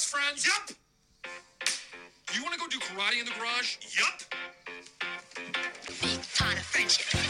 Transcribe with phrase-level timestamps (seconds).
[0.00, 0.46] best friends?
[0.46, 0.70] Yup.
[2.34, 3.76] You want to go do karate in the garage?
[3.98, 4.22] Yup.
[6.00, 7.29] Big part of friendship.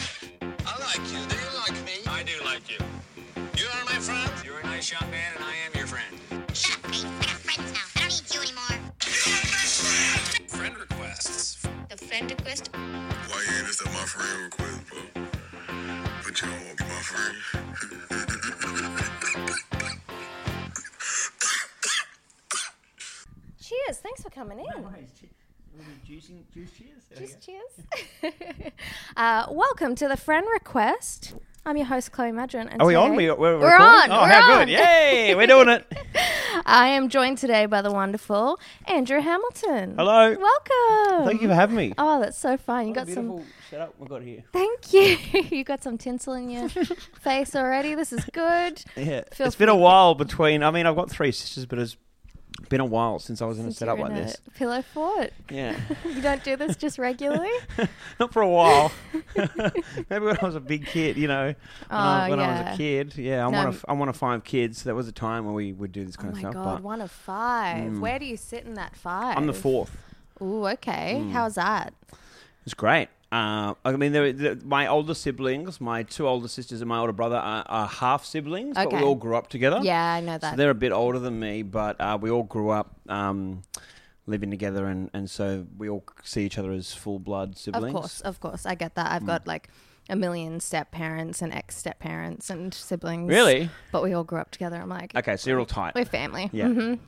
[24.49, 24.59] Cheers.
[24.93, 25.29] Thanks for coming
[25.77, 25.85] in.
[26.07, 27.03] Juicing, juice cheers.
[27.09, 28.71] There we Just cheers.
[29.17, 31.33] uh, welcome to the friend request.
[31.65, 32.67] I'm your host, Chloe Maddren.
[32.71, 33.11] And Are we on?
[33.11, 34.65] today- We, we're, We're on, Oh, we're how on.
[34.65, 34.69] good.
[34.79, 35.85] Yay, we're doing it.
[36.65, 39.95] I am joined today by the wonderful Andrew Hamilton.
[39.95, 40.35] Hello.
[40.35, 41.25] Welcome.
[41.27, 41.93] Thank you for having me.
[41.99, 42.87] Oh, that's so fun.
[42.87, 43.27] You What a got some.
[43.27, 44.43] beautiful setup we've got here.
[44.51, 45.17] Thank you.
[45.57, 46.67] you got some tinsel in your
[47.21, 47.93] face already.
[47.95, 48.83] This is good.
[48.97, 50.63] Yeah, Feel it's been a while between.
[50.63, 51.95] I mean, I've got three sisters, but it's
[52.69, 54.37] been a while since I was in a setup like this.
[54.55, 55.33] Pillow fort.
[55.49, 57.51] Yeah, You don't do this just regularly.
[58.19, 58.91] not for a while.
[59.35, 61.55] Maybe when I was a big kid, you know, when,
[61.89, 63.15] I, Oh, when I was a kid.
[63.17, 64.83] Yeah, I'm No, one of I'm one of five kids.
[64.83, 66.55] There was a time when we would do this Oh kind my of stuff.
[66.55, 67.99] Oh, my God, one of five.
[67.99, 69.37] Where do you sit in that five?
[69.37, 69.95] I'm the fourth.
[70.41, 71.21] Ooh, okay.
[71.23, 71.31] Mm.
[71.31, 71.93] How's that?
[72.65, 73.09] It's great.
[73.31, 77.13] Uh, I mean, there, there, my older siblings, my two older sisters and my older
[77.13, 79.79] brother are, are half siblings, but we all grew up together.
[79.81, 80.57] Yeah, I know So that.
[80.57, 83.61] they're a bit older than me, but uh, we all grew up um,
[84.27, 87.87] living together, and, and so we all see each other as full blood siblings.
[87.95, 88.65] Of course, of course.
[88.65, 89.07] I get that.
[89.09, 89.15] Mm.
[89.15, 89.69] I've got like
[90.09, 93.29] a million step parents and ex step parents and siblings.
[93.29, 93.69] Really?
[93.93, 94.75] But we all grew up together.
[94.75, 95.95] I'm like, Okay, so you're all tight.
[95.95, 96.49] we're family.
[96.51, 96.65] Yeah.
[96.65, 96.99] Mhm.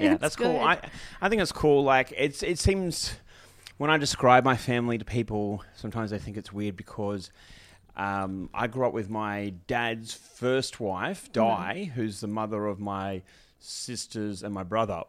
[0.00, 0.60] yeah, that's cool.
[0.60, 0.78] I
[1.20, 1.82] I think it's cool.
[1.82, 3.16] Like it's it seems
[3.78, 7.30] when I describe my family to people, sometimes they think it's weird because.
[7.98, 11.32] Um, I grew up with my dad's first wife, Mm-hmm.
[11.32, 13.22] Di, who's the mother of my
[13.58, 15.02] sisters and my brother,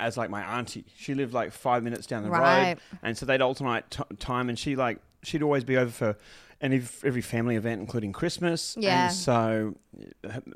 [0.00, 0.84] as like my auntie.
[0.96, 2.40] She lived like five minutes down the Mm-hmm.
[2.40, 2.68] Right.
[2.70, 6.16] road, and so they'd alternate t- time, and she like she'd always be over for
[6.62, 8.76] any every family event, including Christmas.
[8.78, 9.06] Yeah.
[9.06, 9.74] And so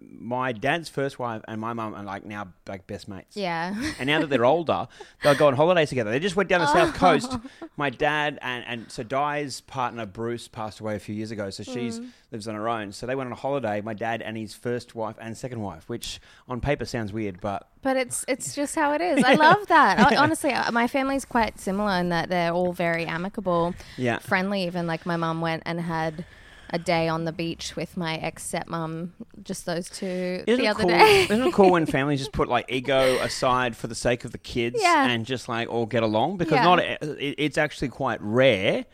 [0.00, 3.36] my dad's first wife and my mum are like now like best mates.
[3.36, 3.74] Yeah.
[3.98, 4.88] And now that they're older,
[5.22, 6.10] they'll go on holidays together.
[6.10, 6.98] They just went down the south oh.
[6.98, 7.36] coast.
[7.76, 11.64] My dad and, and so Di's partner Bruce passed away a few years ago, so
[11.64, 11.72] hmm.
[11.72, 12.00] she's
[12.30, 12.92] lives on her own.
[12.92, 13.80] So they went on a holiday.
[13.80, 17.68] My dad and his first wife and second wife, which on paper sounds weird, but
[17.86, 19.22] But it's it's just how it is.
[19.22, 20.00] I love that.
[20.12, 24.18] I, honestly, uh, my family's quite similar in that they're all very amicable, Yeah.
[24.18, 24.64] friendly.
[24.64, 26.24] Even like my mum went and had
[26.70, 29.10] a day on the beach with my ex stepmom.
[29.44, 30.90] Just those two Isn't the other cool?
[30.90, 31.26] day.
[31.30, 34.38] Isn't it cool when families just put like ego aside for the sake of the
[34.38, 35.06] kids Yeah.
[35.06, 36.38] and just like all get along?
[36.38, 36.64] Because Yeah.
[36.64, 36.98] not it,
[37.38, 38.84] it's actually quite rare,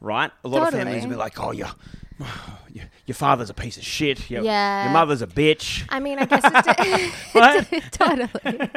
[0.00, 0.32] right?
[0.44, 1.70] A lot of families will be like, "Oh, yeah.
[2.72, 4.30] your, your father's a piece of shit.
[4.30, 4.84] Your, Yeah.
[4.84, 7.70] your mother's a bitch." I mean, I guess it What?
[7.70, 8.68] de- totally.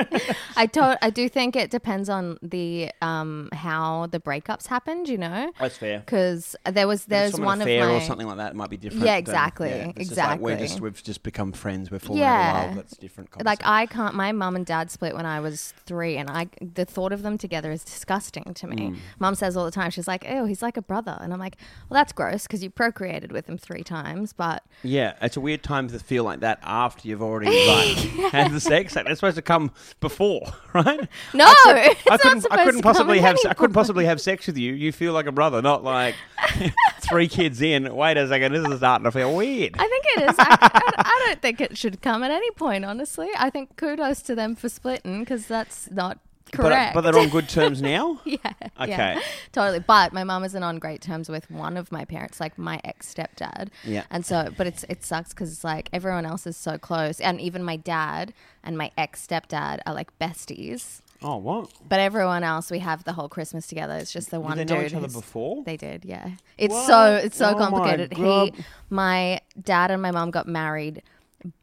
[0.55, 5.07] I to- I do think it depends on the um how the breakups happened.
[5.09, 5.99] You know, That's fair.
[5.99, 8.55] because there was it's there's one of affair my or something like that.
[8.55, 9.05] Might be different.
[9.05, 10.67] Yeah, than- exactly, it's just like we're exactly.
[10.67, 11.91] just we've just become friends.
[11.91, 12.61] We're falling Yeah.
[12.61, 12.75] of love.
[12.75, 13.44] That's different.
[13.45, 13.61] like.
[13.63, 14.15] I can't.
[14.15, 17.38] My mum and dad split when I was three, and I the thought of them
[17.38, 18.75] together is disgusting to me.
[18.75, 18.97] Mm.
[19.19, 21.57] Mum says all the time, she's like, "Oh, he's like a brother," and I'm like,
[21.89, 25.63] "Well, that's gross because you procreated with him three times." But Yeah, it's a weird
[25.63, 27.97] time to feel like that after you've already like
[28.31, 28.95] had the sex.
[28.95, 30.41] Like, That's supposed to come before,
[30.73, 31.07] right?
[31.33, 32.45] no, it's I couldn't.
[32.51, 33.38] I couldn't possibly have.
[33.44, 34.73] any I couldn't possibly have sex with you.
[34.73, 36.16] You feel like a brother, not like
[37.01, 37.95] three kids in.
[37.95, 39.75] Wait a second, this is starting to feel weird.
[39.79, 40.35] I think it is.
[40.39, 42.85] I, I, I don't think it should come at any point.
[42.85, 46.19] Honestly, I think kudos to them for splitting because that's not
[46.51, 46.93] correct.
[46.93, 48.19] but they're on good terms now.
[48.25, 48.37] yeah.
[48.79, 48.87] Okay.
[48.89, 49.21] Yeah,
[49.51, 49.79] totally.
[49.79, 53.13] But my mum isn't on great terms with one of my parents, like my ex
[53.13, 53.69] stepdad.
[53.83, 54.03] Yeah.
[54.11, 57.39] And so, but it's it sucks because it's like everyone else is so close, and
[57.41, 61.01] even my dad and my ex stepdad are like besties.
[61.21, 61.71] Oh, what?
[61.89, 63.95] But everyone else, we have the whole Christmas together.
[63.95, 64.91] It's just the one they know dude.
[64.91, 65.63] each other before?
[65.63, 66.29] They did, yeah.
[66.59, 66.85] It's What?
[66.85, 68.13] so it's so Oh my complicated.
[68.13, 68.53] He,
[68.91, 71.01] my dad and my mom got married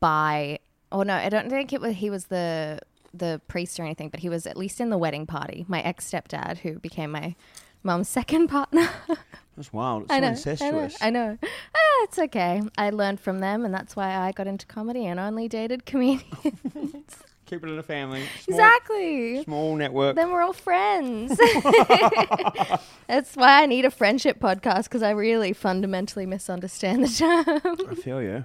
[0.01, 0.59] by.
[0.91, 1.95] Oh no, I don't think it was.
[1.97, 2.81] He was the
[3.17, 5.65] the priest or anything, but he was at least in the wedding party.
[5.69, 7.35] My ex stepdad, who became my
[7.83, 8.89] mom's second partner.
[9.57, 10.05] That's wild.
[10.05, 10.97] It's I so know, incestuous.
[11.01, 11.21] I know.
[11.21, 11.39] I know.
[11.75, 12.63] Ah, it's okay.
[12.77, 16.25] I learned from them, and that's why I got into comedy and only dated comedians.
[17.47, 18.25] Keep it in a family.
[18.41, 19.45] Small, exactly.
[19.45, 20.17] Small network.
[20.17, 21.39] Then we're all friends.
[23.07, 27.87] That's why I need a friendship podcast because I really fundamentally misunderstand the term.
[27.91, 28.45] I feel you.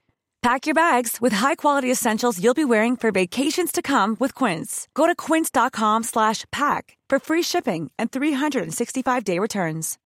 [0.41, 4.87] Pack your bags with high-quality essentials you'll be wearing for vacations to come with Quince.
[4.95, 9.97] Go to quince.com slash pack for free shipping and 365-day returns.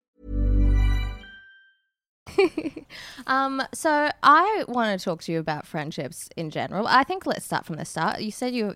[3.27, 6.87] Um, so I want to talk to you about friendships in general.
[6.87, 8.21] I think let's start from the start.
[8.21, 8.75] You said you're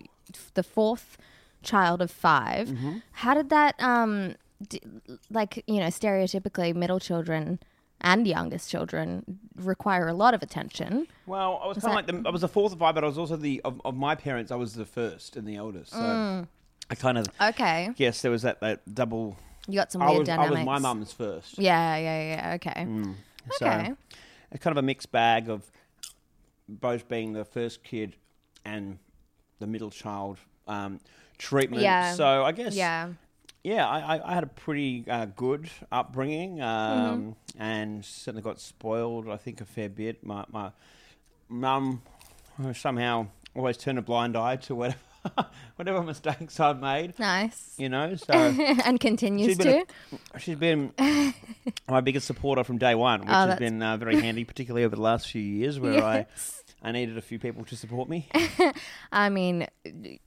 [0.54, 1.18] the fourth
[1.64, 2.98] child of 5 Mm-hmm.
[3.12, 4.36] How did that, um,
[4.68, 4.82] d-
[5.30, 7.60] like you know, stereotypically middle children
[8.02, 11.08] and youngest children require a lot of attention.
[11.26, 13.04] Well, I was kind of that- like the, I was the fourth of five, but
[13.04, 14.52] I was also the of, of my parents.
[14.52, 15.92] I was the first and the eldest.
[15.92, 16.46] So
[16.90, 17.50] I kind of Mm.
[17.50, 19.38] Okay, yes, there was that, that double.
[19.68, 21.58] you got some I weird was, I was my mum's first.
[21.60, 22.54] Yeah, yeah, yeah.
[22.56, 23.16] Okay, Mm.
[23.52, 23.94] So okay.
[24.52, 25.70] it's kind of a mixed bag of
[26.70, 28.16] both being the first kid
[28.66, 29.00] and
[29.60, 31.00] the middle child um,
[31.38, 31.82] treatment.
[31.82, 32.14] Yeah.
[32.14, 33.10] So I guess Yeah.
[33.68, 39.28] Yeah, I, I- I had a pretty uh, good upbringing, um, and certainly got spoiled.
[39.30, 40.26] I think a fair bit.
[40.26, 40.72] My my
[41.50, 42.02] mum
[42.74, 44.98] somehow always turned a blind eye to whatever
[45.76, 47.18] whatever mistakes I've made.
[47.20, 47.74] Nice.
[47.78, 49.86] You know, so and continues she's to.
[50.34, 50.94] a- she's been
[51.90, 54.96] my biggest supporter from day one, which Oh, has been uh, very handy, particularly over
[54.96, 56.04] the last few years where Yes.
[56.04, 58.30] I I needed a few people to support me.
[59.12, 59.68] I mean,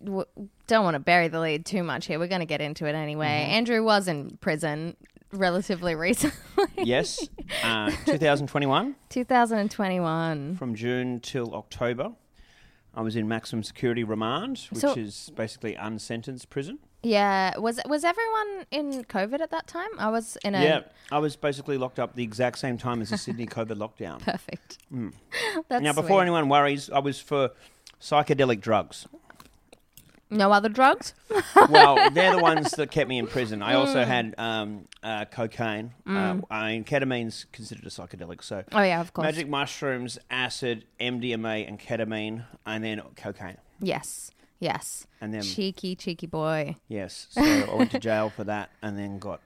[0.04, 0.24] w-
[0.66, 2.18] don't want to bury the lead too much here.
[2.18, 3.26] We're going to get into it anyway.
[3.44, 3.52] Mm-hmm.
[3.52, 4.96] Andrew was in prison
[5.32, 6.34] relatively recently.
[6.76, 7.28] yes,
[7.62, 8.96] uh, 2021.
[9.10, 10.56] 2021.
[10.56, 12.12] from June till October.
[12.92, 16.80] I was in maximum security remand, which So- is basically unsentenced prison.
[17.02, 19.88] Yeah, was was everyone in COVID at that time?
[19.98, 20.80] I was in a yeah,
[21.10, 24.20] I was basically locked up the exact same time as the Sydney COVID lockdown.
[24.22, 24.76] perfect.
[25.68, 26.22] That's now, before sweet.
[26.22, 27.50] anyone worries, I was for
[28.00, 29.06] psychedelic drugs.
[30.30, 31.14] no other drugs.
[31.68, 33.62] Well, they're the ones that kept me in prison.
[33.62, 33.76] I Mm.
[33.78, 35.92] also had um, uh, cocaine.
[36.06, 39.24] Uh, I mean, ketamine's considered a psychedelic, so Oh yeah, of course.
[39.24, 43.56] magic mushrooms, acid, MDMA, and ketamine, and then cocaine.
[43.80, 45.06] Yes, yes.
[45.20, 46.76] And then cheeky, cheeky boy.
[46.88, 47.26] Yes.
[47.30, 49.40] So I went to jail for that and then got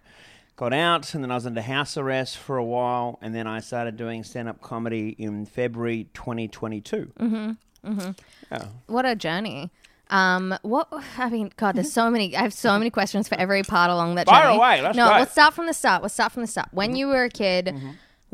[0.56, 3.60] got out and then I was under house arrest for a while and then I
[3.60, 7.12] started doing stand up comedy in February 2022.
[7.18, 8.66] Mm-hmm, mm-hmm.
[8.86, 9.70] What a journey.
[10.10, 12.36] Um, what I mean, God, there's so many.
[12.36, 14.56] I have so many questions for every part along that Fire journey.
[14.56, 15.18] away, that's no, great.
[15.20, 16.02] let's start from the start.
[16.02, 16.68] Let's start from the start.
[16.72, 16.96] When mm-hmm.
[16.96, 17.74] you were a kid,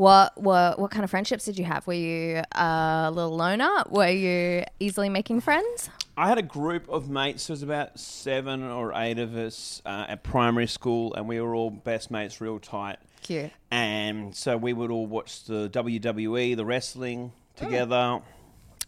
[0.00, 1.86] what what what kind of friendships did you have?
[1.86, 3.84] Were you a little loner?
[3.91, 5.91] Were you easily making friends?
[6.17, 7.46] I had a group of mates.
[7.46, 11.55] There was about seven or eight of us uh, at primary school and we were
[11.55, 12.96] all best mates, real tight.
[13.20, 13.51] Cute.
[13.70, 18.20] And so we would all watch the WWE, the wrestling together.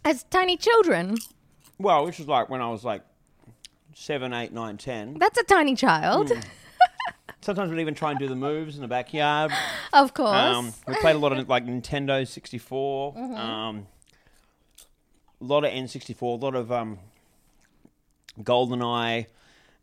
[0.03, 1.17] As tiny children,
[1.77, 3.03] Well, which was like when I was like
[3.93, 5.17] seven, eight, nine, ten.
[5.19, 6.31] that's a tiny child,
[7.41, 9.51] Sometimes we'd even try and do the moves in the backyard.
[9.91, 10.29] of course.
[10.37, 13.33] Um, we played a lot of like Nintendo 64, Mm-hmm.
[13.35, 13.87] um,
[15.41, 16.99] a lot of N64, a lot of um,
[18.41, 19.27] GoldenEye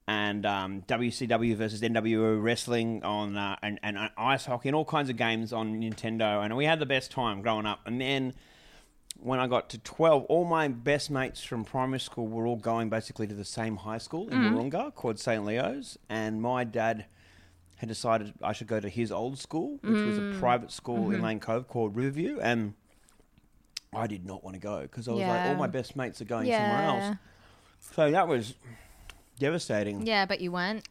[0.08, 4.84] and um, WCW versus NWO wrestling on uh, and, and uh, ice hockey and all
[4.84, 6.42] kinds of games on Nintendo.
[6.44, 7.80] And we had the best time growing up.
[7.86, 8.34] And then
[9.22, 12.88] when I got to 12, all my best mates from primary school were all going
[12.88, 14.56] basically to the same high school in mm-hmm.
[14.56, 15.44] Wahroonga called St.
[15.44, 15.98] Leo's.
[16.08, 17.06] And my dad
[17.76, 20.38] had decided I should go to his old school, which was a mm.
[20.38, 21.24] private school in mm-hmm.
[21.24, 22.38] Lane Cove called Riverview.
[22.40, 22.74] And
[23.94, 26.26] I did not want to go because I was like, all my best mates are
[26.26, 27.16] going somewhere else.
[27.94, 28.54] So that was
[29.38, 30.06] devastating.
[30.06, 30.86] yeah, but you went.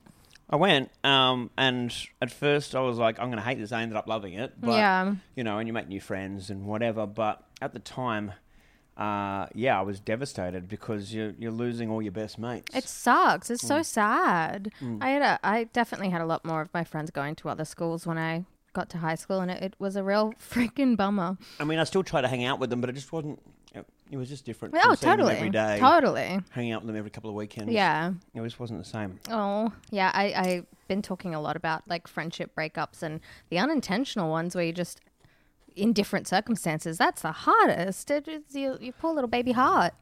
[0.49, 3.71] I went, um, and at first I was like, I'm going to hate this.
[3.71, 4.59] I ended up loving it.
[4.59, 5.13] But, Yeah.
[5.35, 7.05] You know, and you make new friends and whatever.
[7.05, 8.33] But at the time,
[8.97, 12.75] uh, yeah, I was devastated because you're you're losing all your best mates.
[12.75, 13.49] It sucks.
[13.49, 13.67] It's Mm.
[13.67, 14.71] so sad.
[15.01, 17.63] I had a, I definitely had a lot more of my friends going to other
[17.65, 21.37] schools when I got to high school, and it, it was a real freaking bummer.
[21.59, 23.39] I mean, I still try to hang out with them, but it just wasn't.
[23.73, 24.73] It, it was just different.
[24.77, 25.35] Oh, from seeing them totally.
[25.37, 26.39] every day, Totally.
[26.51, 27.71] hanging out with them every couple of weekends.
[27.71, 28.13] Yeah.
[28.33, 29.19] it just wasn't the same.
[29.29, 30.11] Oh, yeah.
[30.13, 34.63] I, I've been talking a lot about like friendship breakups and the unintentional ones where
[34.65, 34.99] you just,
[35.75, 38.09] in different circumstances, that's the hardest.
[38.09, 39.93] It is your, your poor little baby heart.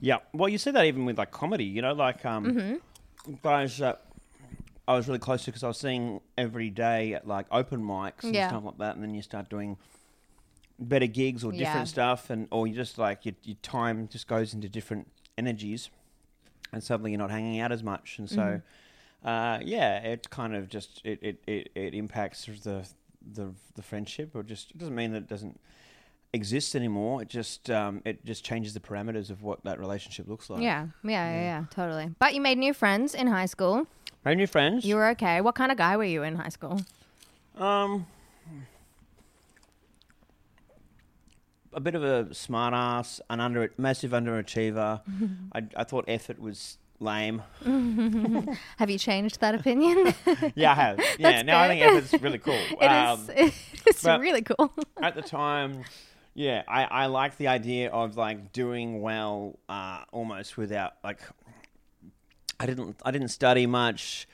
[0.00, 3.34] Yeah, well, you see that even with like comedy, you know, like um, Mm-hmm.
[3.42, 4.00] guys that
[4.88, 8.24] I was really close to because I was seeing every day at like open mics
[8.24, 8.48] and Yeah.
[8.48, 9.76] stuff like that, and then you start doing
[10.80, 11.92] better gigs or different Yeah.
[11.92, 15.06] stuff, and or you just like your, your time just goes into different
[15.38, 15.90] energies,
[16.72, 18.40] and suddenly you're not hanging out as much, and so
[19.22, 19.28] Mm-hmm.
[19.28, 22.88] uh, yeah, it kind of just it it, it, it impacts the
[23.34, 25.60] the the friendship, or just it doesn't mean that it doesn't
[26.32, 27.20] exist anymore.
[27.22, 30.62] It just um, it just changes the parameters of what that relationship looks like.
[30.62, 32.10] Yeah, yeah, yeah, yeah, totally.
[32.18, 33.86] But you made new friends in high school.
[34.24, 34.84] Made new friends.
[34.84, 35.40] You were okay.
[35.40, 36.80] What kind of guy were you in high school?
[37.56, 38.06] um,
[41.72, 45.00] a bit of a smart ass, an under massive underachiever.
[45.54, 47.42] I, I thought effort was lame.
[48.76, 50.14] Have you changed that opinion?
[50.54, 51.00] Yeah, I have.
[51.18, 52.54] Yeah, now I think effort's really cool.
[52.54, 53.52] It Um, is.
[53.86, 54.72] It's really cool.
[55.00, 55.84] at the time,
[56.34, 61.20] yeah, I, I liked the idea of like doing well, uh, almost without like.
[62.58, 63.00] I didn't.
[63.04, 64.28] I didn't study much.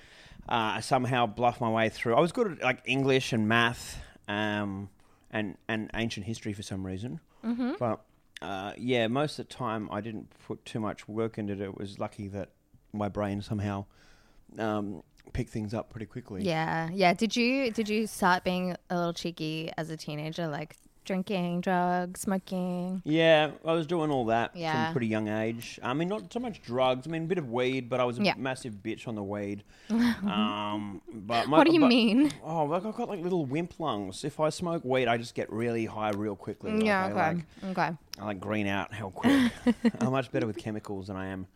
[0.48, 2.14] Uh, I somehow bluffed my way through.
[2.16, 4.88] I was good at like English and math, um,
[5.30, 7.20] and and ancient history for some reason.
[7.44, 7.72] Mm-hmm.
[7.78, 8.00] But
[8.42, 11.60] uh, yeah, most of the time I didn't put too much work into it.
[11.60, 12.50] It was lucky that
[12.92, 13.86] my brain somehow
[14.58, 15.02] um,
[15.32, 16.42] picked things up pretty quickly.
[16.42, 17.14] Yeah, yeah.
[17.14, 22.20] Did you did you start being a little cheeky as a teenager, like drinking, drugs,
[22.20, 23.00] smoking?
[23.04, 25.78] Yeah, I was doing all that from a pretty young age.
[25.82, 27.06] I mean, not so much drugs.
[27.06, 28.34] I mean, a bit of weed, but I was a Yeah.
[28.36, 29.64] massive bitch on the weed.
[29.90, 32.32] um, but my, What do you but- mean?
[32.44, 34.24] Oh, like I've got like little wimp lungs.
[34.24, 36.72] If I smoke weed, I just get really high real quickly.
[36.72, 37.06] Like, yeah.
[37.06, 37.14] I Okay.
[37.62, 37.96] like, okay.
[38.20, 39.52] I like green out hell quick.
[40.00, 41.46] I'm much better with chemicals than I am.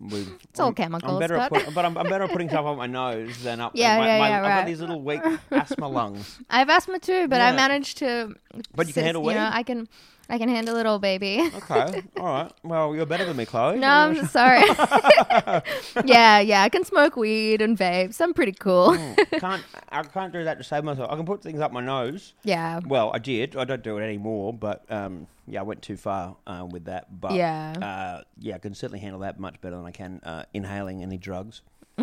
[0.00, 2.30] With, It's all I'm- chemicals, I'm better at but- put, but I'm, I'm better at
[2.30, 3.72] putting stuff up my nose than up.
[3.76, 5.20] Yeah, my, yeah, my, yeah, I've got these little weak
[5.50, 6.38] asthma lungs.
[6.50, 8.34] I have asthma too, but I managed to.
[8.74, 9.50] But you can sis- handle You know.
[9.52, 9.88] I can.
[10.28, 11.50] I can handle it all, baby.
[11.54, 12.52] Okay, all right.
[12.62, 13.78] Well, you're better than me, Chloe.
[13.78, 14.62] No, I'm sorry.
[16.04, 16.62] yeah, yeah.
[16.62, 18.20] I can smoke weed and vapes.
[18.20, 18.96] I'm pretty cool.
[19.38, 21.10] can't I can't do that to save myself.
[21.10, 22.34] I can put things up my nose.
[22.42, 22.80] yeah.
[22.86, 23.56] Well, I did.
[23.56, 27.20] I don't do it anymore, but um, yeah, I went too far uh, with that.
[27.20, 27.72] But Yeah.
[27.80, 31.18] uh, yeah, I can certainly handle that much better than I can uh, inhaling any
[31.18, 31.60] drugs.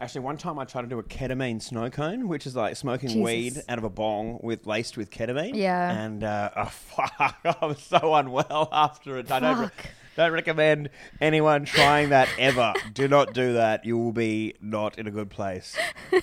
[0.00, 3.10] Actually, one time I tried to do a ketamine snow cone, which is like smoking
[3.10, 3.22] Jesus.
[3.22, 5.54] weed out of a bong with laced with ketamine.
[5.54, 5.90] Yeah.
[5.90, 9.30] and uh, oh, fuck, I was so unwell after it.
[9.30, 9.86] I don't, Fuck.
[10.16, 10.90] Don't recommend
[11.20, 12.74] anyone trying that ever.
[12.92, 13.84] do not do that.
[13.84, 15.76] You will be not in a good place.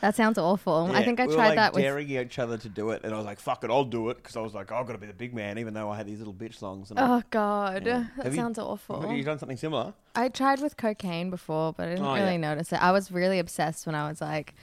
[0.00, 0.90] That sounds awful.
[0.92, 1.82] I think I we tried were, like, that with.
[1.82, 4.16] daring each other to do it, and I was like, "Fuck it, I'll do it,"
[4.16, 6.06] because I was like, "I've got to be the big man," even though I had
[6.06, 6.90] these little bitch songs.
[6.90, 8.04] And I- Oh God, Yeah.
[8.16, 9.02] that Have you- sounds awful.
[9.02, 9.92] Have you done something similar?
[10.14, 12.36] I tried with cocaine before, but I didn't Oh, really yeah.
[12.38, 12.82] notice it.
[12.82, 14.54] I was really obsessed when I was like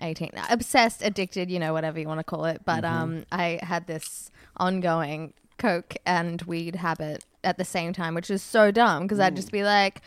[0.00, 0.30] 18.
[0.50, 2.62] Obsessed, addicted, you know, whatever you want to call it.
[2.64, 3.02] But Mm-hmm.
[3.02, 8.42] um, I had this ongoing coke and weed habit at the same time, which is
[8.42, 9.52] so dumb because I'd just mm.
[9.52, 10.02] be like,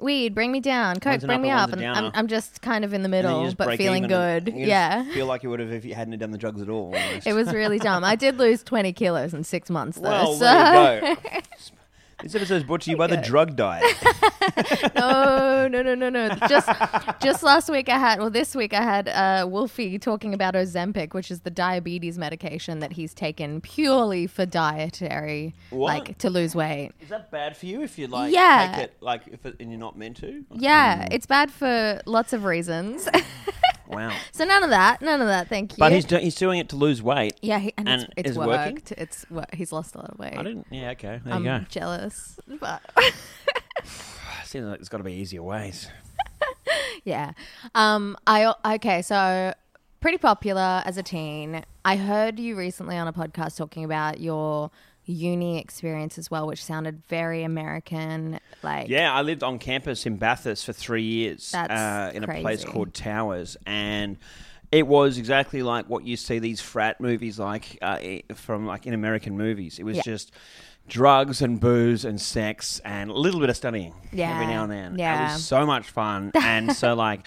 [0.00, 0.96] weed, bring me down.
[0.96, 1.70] Coke, One's an bring me up.
[1.70, 2.10] one's And a I'm, downer.
[2.14, 4.12] I'm just kind of in the And then you middle, just but break feeling even
[4.16, 4.52] and good.
[4.54, 5.04] you just Yeah.
[5.12, 6.86] feel like you would have if you hadn't done the drugs at all.
[6.94, 7.26] almost.
[7.26, 8.02] It was really dumb.
[8.02, 10.08] I did lose 20 kilos in six months, though.
[10.08, 10.44] well, so.
[10.44, 11.20] there you go.
[12.22, 13.84] This episode is brought to you by the drug diet.
[14.94, 16.28] no, no, no, no, no.
[16.48, 16.68] Just,
[17.22, 21.12] just last week I had, well, this week I had uh, Wolfie talking about Ozempic,
[21.12, 25.88] which is the diabetes medication that he's taken purely for dietary, What?
[26.06, 26.92] like to lose weight.
[27.00, 28.72] Is that bad for you if you like Yeah.
[28.76, 30.44] take it like if it, and you're not meant to?
[30.52, 33.08] Yeah, it's bad for lots of reasons.
[33.88, 34.16] Wow.
[34.32, 35.48] so none of that, none of that.
[35.48, 35.76] Thank you.
[35.78, 37.34] But he's do- he's doing it to lose weight.
[37.42, 38.48] yeah, he, and, and it's, it's is worked.
[38.48, 38.82] working?
[38.98, 40.36] It's wo- he's lost a lot of weight.
[40.36, 40.66] I didn't.
[40.70, 40.90] Yeah.
[40.90, 41.20] Okay.
[41.24, 41.64] There I'm you go.
[41.68, 42.82] jealous, but
[44.44, 45.88] Seems like there's got to be easier ways.
[47.04, 47.32] Yeah.
[47.74, 49.52] Um I okay, so
[50.00, 51.62] pretty popular as a teen.
[51.84, 54.70] I heard you recently on a podcast talking about your
[55.06, 60.16] uni experience as well, which sounded very American like Yeah, I lived on campus in
[60.16, 64.16] Bathurst for three years That's uh, in a place called Towers, and
[64.72, 67.98] it was exactly like what you see these frat movies like uh,
[68.34, 69.78] from like in American movies.
[69.78, 70.02] It was Yeah.
[70.04, 70.32] just
[70.88, 74.32] drugs and booze and sex and a little bit of studying yeah.
[74.34, 74.98] every now and then.
[74.98, 77.26] Yeah, It was so much fun, and so like.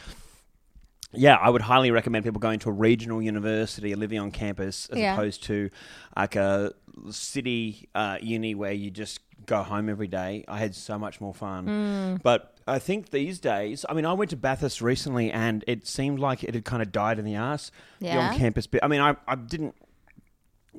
[1.13, 4.89] Yeah, I would highly recommend people going to a regional university or living on campus
[4.91, 5.13] as Yeah.
[5.13, 5.69] opposed to
[6.17, 6.73] like a
[7.11, 11.33] city uh, uni where you just go home every day, I had so much more
[11.33, 11.65] fun.
[11.67, 12.21] Mm.
[12.23, 16.19] But I think these days, I mean, I went to Bathurst recently, and it seemed
[16.19, 17.71] like it had kind of died in the ass.
[17.99, 18.29] The Yeah?
[18.29, 18.81] on-campus bit.
[18.83, 19.75] I mean, I, I didn't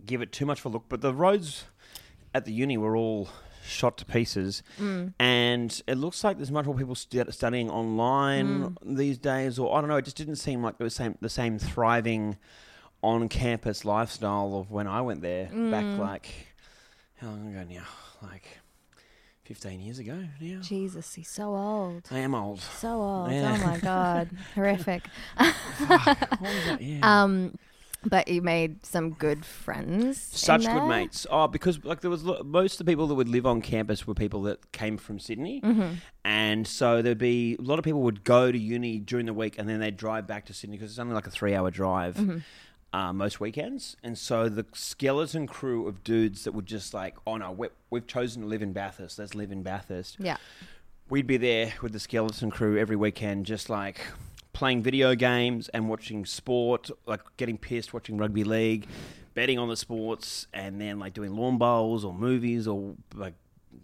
[0.05, 1.65] give it too much of a look, but the roads
[2.35, 3.29] at the uni were all
[3.65, 5.13] shot to pieces, Mm.
[5.19, 8.97] and it looks like there's much more people stu- studying online Mm.
[8.97, 9.97] these days, or I don't know.
[9.97, 12.37] It just didn't seem like there was same the same thriving
[13.03, 15.99] on-campus lifestyle of when I went there back Mm.
[15.99, 16.27] like
[17.17, 17.85] how long ago now?
[18.23, 18.59] Like
[19.45, 20.61] fifteen years ago now.
[20.61, 22.07] Jesus, he's so old.
[22.11, 22.61] I am old.
[22.61, 23.31] So old.
[23.33, 23.57] Yeah.
[23.63, 25.05] Oh my god, horrific.
[25.37, 25.55] What
[26.41, 26.79] was that?
[26.81, 27.23] Yeah.
[27.23, 27.55] Um,
[28.05, 30.21] but you made some good friends.
[30.21, 31.27] Such good mates.
[31.31, 34.15] Oh, because like there was most of the people that would live on campus were
[34.15, 35.97] people that came from Sydney, Mhm.
[36.25, 39.57] and so there'd be a lot of people would go to uni during the week
[39.59, 42.15] and then they'd drive back to Sydney because it's only like a three-hour drive.
[42.17, 42.43] Mhm.
[42.91, 47.37] Uh, most weekends, and so the skeleton crew of dudes that would just like, oh
[47.37, 49.19] no, we we've chosen to live in Bathurst.
[49.19, 50.17] Let's live in Bathurst.
[50.19, 50.39] Yeah.
[51.11, 54.01] we'd be there with the skeleton crew every weekend, just like
[54.55, 58.87] playing video games and watching sport, like getting pissed watching rugby league,
[59.35, 63.35] betting on the sports, and then like doing lawn bowls or movies or like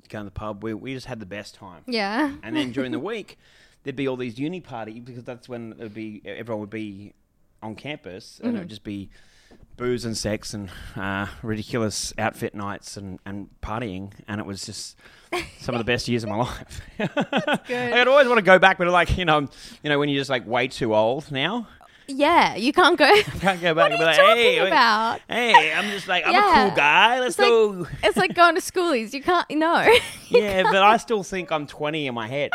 [0.08, 0.64] going to the pub.
[0.64, 1.82] We we just had the best time.
[1.86, 2.32] Yeah.
[2.42, 3.38] And then during the week,
[3.82, 7.12] there'd be all these uni parties because that's when it would be everyone would be
[7.64, 8.58] on campus and it Mhm.
[8.60, 9.10] would just be
[9.76, 14.96] booze and sex and uh, ridiculous outfit nights and, and partying and it was just
[15.58, 16.80] some of the best years of my life.
[17.66, 17.92] Good.
[17.92, 19.48] I'd always want to go back, but like you know,
[19.82, 21.66] you know when you're just like way too old now,
[22.06, 23.10] Yeah, you can't go.
[23.40, 25.20] Can't go back and be like, talking hey, wait, about?
[25.28, 26.66] hey, I'm just like I'm Yeah.
[26.66, 27.18] a cool guy.
[27.20, 27.86] Let's It's like- go.
[28.04, 29.12] It's like going to schoolies.
[29.14, 29.48] You can't.
[29.50, 29.80] No.
[30.28, 32.50] yeah, but I still think I'm 20 in my head,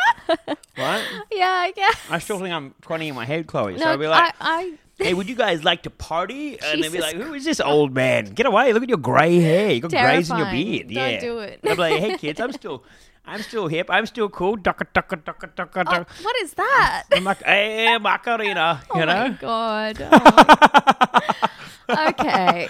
[0.78, 1.04] right?
[1.32, 1.98] yeah, I guess.
[2.12, 3.78] I still think I'm 20 in my head, Chloe.
[3.78, 4.74] so No, I'd be like, I.
[5.00, 6.60] hey, would you guys like to party?
[6.62, 8.26] And they'd be Jesus like, who is this old man?
[8.26, 8.72] Get away.
[8.74, 9.72] Look at your grey hair.
[9.72, 10.88] You got greys in your Terrifying.
[10.88, 10.88] beard.
[10.94, 11.20] Don't yeah.
[11.20, 11.60] do it.
[11.64, 12.84] I'd be like, hey, kids, I'm still.
[13.26, 13.88] I'm still hip.
[13.92, 14.58] I'm still cool.
[14.58, 16.24] Ducka, ducka, ducka, ducka, Oh, ducka.
[16.24, 17.04] what is that?
[17.12, 19.28] I'm like, hey, Macarena, you oh know?
[19.30, 21.36] my god.
[21.92, 22.68] Oh okay.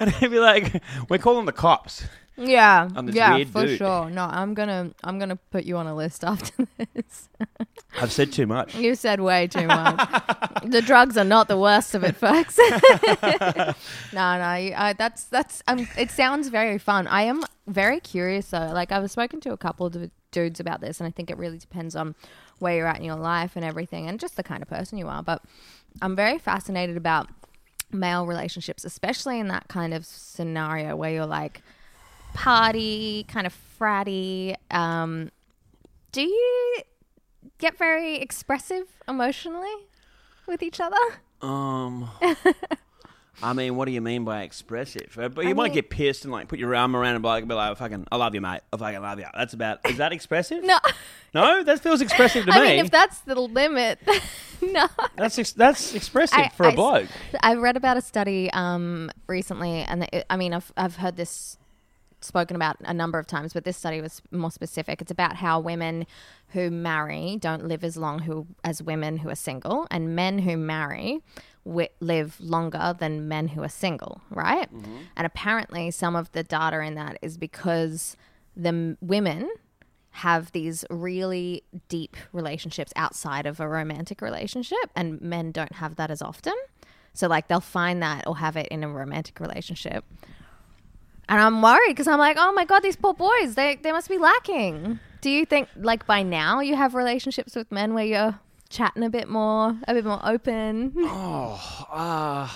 [0.00, 2.04] and they'd be like, we're calling the cops.
[2.36, 2.88] Yeah.
[2.94, 3.78] I'm this yeah, weird for dude.
[3.78, 4.10] sure.
[4.10, 7.28] No, I'm gonna I'm gonna put you on a list after this.
[8.00, 8.74] I've said too much.
[8.74, 10.08] you said way too much.
[10.64, 12.58] the drugs are not the worst of it, folks.
[14.12, 15.62] no, no, you, I, that's that's.
[15.68, 17.06] Um, it sounds very fun.
[17.06, 18.70] I am very curious though.
[18.72, 21.58] Like I've spoken to a couple of dudes about this, and I think it really
[21.58, 22.14] depends on
[22.60, 25.08] where you're at in your life and everything, and just the kind of person you
[25.08, 25.22] are.
[25.22, 25.42] But
[26.00, 27.28] I'm very fascinated about
[27.92, 31.62] male relationships, especially in that kind of scenario where you're like
[32.34, 34.54] party, kind of fratty.
[34.70, 35.30] Um,
[36.12, 36.76] do you
[37.58, 39.72] get very expressive emotionally
[40.46, 40.96] with each other?
[41.40, 42.10] Um,
[43.42, 45.18] I mean, what do you mean by expressive?
[45.18, 47.22] Uh, But you I might mean- get pissed and like put your arm around and
[47.22, 48.60] be like, be like, "Fucking, I love you, mate.
[48.72, 49.80] I fucking love you." That's about.
[49.88, 50.62] Is that expressive?
[50.64, 50.78] No.
[51.34, 52.66] No, that feels expressive to I me.
[52.76, 53.98] mean, if that's the limit,
[54.60, 54.86] no.
[55.16, 57.08] that's ex- that's expressive I- for a I- bloke.
[57.42, 61.56] I read about a study um, recently, and it, I mean, I've I've heard this
[62.24, 65.00] spoken about a number of times, but this study was more specific.
[65.00, 66.06] It's about how women
[66.48, 70.56] who marry don't live as long who as women who are single, and men who
[70.56, 71.22] marry
[71.64, 74.72] wi- live longer than men who are single, right?
[74.74, 74.96] Mm-hmm.
[75.16, 78.16] And apparently, some of the data in that is because
[78.56, 79.50] the m- women
[80.16, 86.10] have these really deep relationships outside of a romantic relationship, and men don't have that
[86.10, 86.54] as often.
[87.14, 90.04] So, like, they'll find that or have it in a romantic relationship.
[91.28, 94.08] And I'm worried because I'm like, oh my God, these poor boys, they, they must
[94.08, 94.98] be lacking.
[95.20, 99.08] Do you think, like, by now you have relationships with men where you're chatting a
[99.10, 100.92] bit more, a bit more open?
[100.98, 102.48] Oh, uh,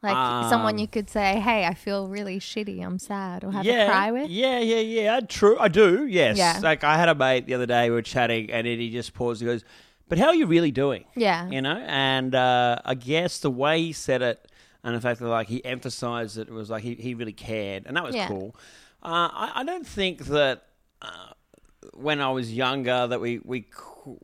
[0.00, 3.64] like, someone Um, you could say, hey, I feel really shitty, I'm sad, or have
[3.64, 4.30] yeah, a cry with?
[4.30, 5.20] yeah, yeah, yeah.
[5.20, 6.06] True, I do.
[6.06, 6.36] Yes.
[6.38, 6.60] Yeah.
[6.62, 7.90] Like I had a mate the other day.
[7.90, 9.42] We were chatting, and then he just paused.
[9.42, 9.64] and goes,
[10.08, 11.48] "But how are you really doing?" Yeah.
[11.50, 14.48] You know, and uh, I guess the way he said it,
[14.84, 17.84] and the fact that like he emphasized that it was like he, he really cared,
[17.86, 18.28] and that was Yeah.
[18.28, 18.54] cool.
[19.02, 20.64] Uh, I, I don't think that
[21.02, 21.32] uh,
[21.94, 24.20] when I was younger that we we cou-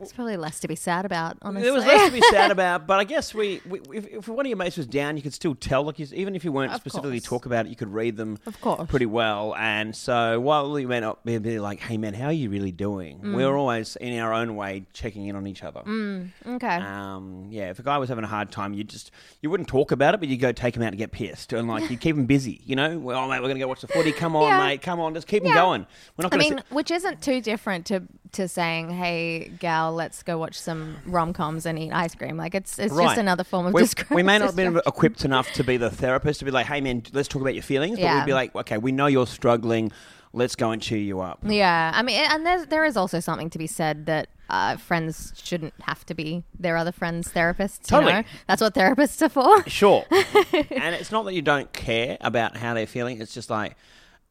[0.00, 1.64] It's probably less to be sad about, honestly.
[1.64, 4.46] there was less to be sad about, but I guess we, we if, if one
[4.46, 5.82] of your mates was down, you could still tell.
[5.84, 7.28] Like you, even if you weren't Of specifically course.
[7.28, 8.88] talk about it, you could read them Of course.
[8.88, 9.54] pretty well.
[9.56, 12.72] And so while we went up, we'd be like, "Hey man, how are you really
[12.72, 15.80] doing?" We were always in our own way checking in on each other.
[15.80, 16.76] Mm, okay.
[16.76, 19.10] Um, yeah, if a guy was having a hard time, you just
[19.42, 21.52] you wouldn't talk about it, but you would go take him out and get pissed,
[21.52, 22.60] and like you keep him busy.
[22.64, 24.12] You know, well, mate, we're gonna go watch the footy.
[24.12, 24.58] Come on, Yeah.
[24.58, 25.86] mate, come on, just keep him going.
[26.16, 30.22] We're not I mean, which isn't too different to to saying, "Hey, gal, oh, let's
[30.22, 32.36] go watch some rom coms and eat ice cream.
[32.36, 33.06] Like it's it's Right.
[33.06, 35.90] just another form of we, we may not have been equipped enough to be the
[35.90, 37.96] therapist to be like, hey man, let's talk about your feelings.
[37.98, 38.18] But Yeah.
[38.18, 39.92] we'd be like, okay, we know you're struggling.
[40.32, 41.40] Let's go and cheer you up.
[41.44, 45.32] Yeah, I mean, and there's there is also something to be said that uh, friends
[45.42, 47.86] shouldn't have to be their other friends' therapists.
[47.86, 48.12] Totally.
[48.12, 48.24] You know?
[48.46, 49.68] That's what therapists are for.
[49.68, 50.04] Sure.
[50.10, 53.20] and it's not that you don't care about how they're feeling.
[53.20, 53.76] It's just like,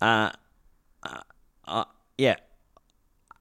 [0.02, 0.32] uh,
[1.04, 1.20] uh,
[1.68, 1.84] uh,
[2.18, 2.36] yeah.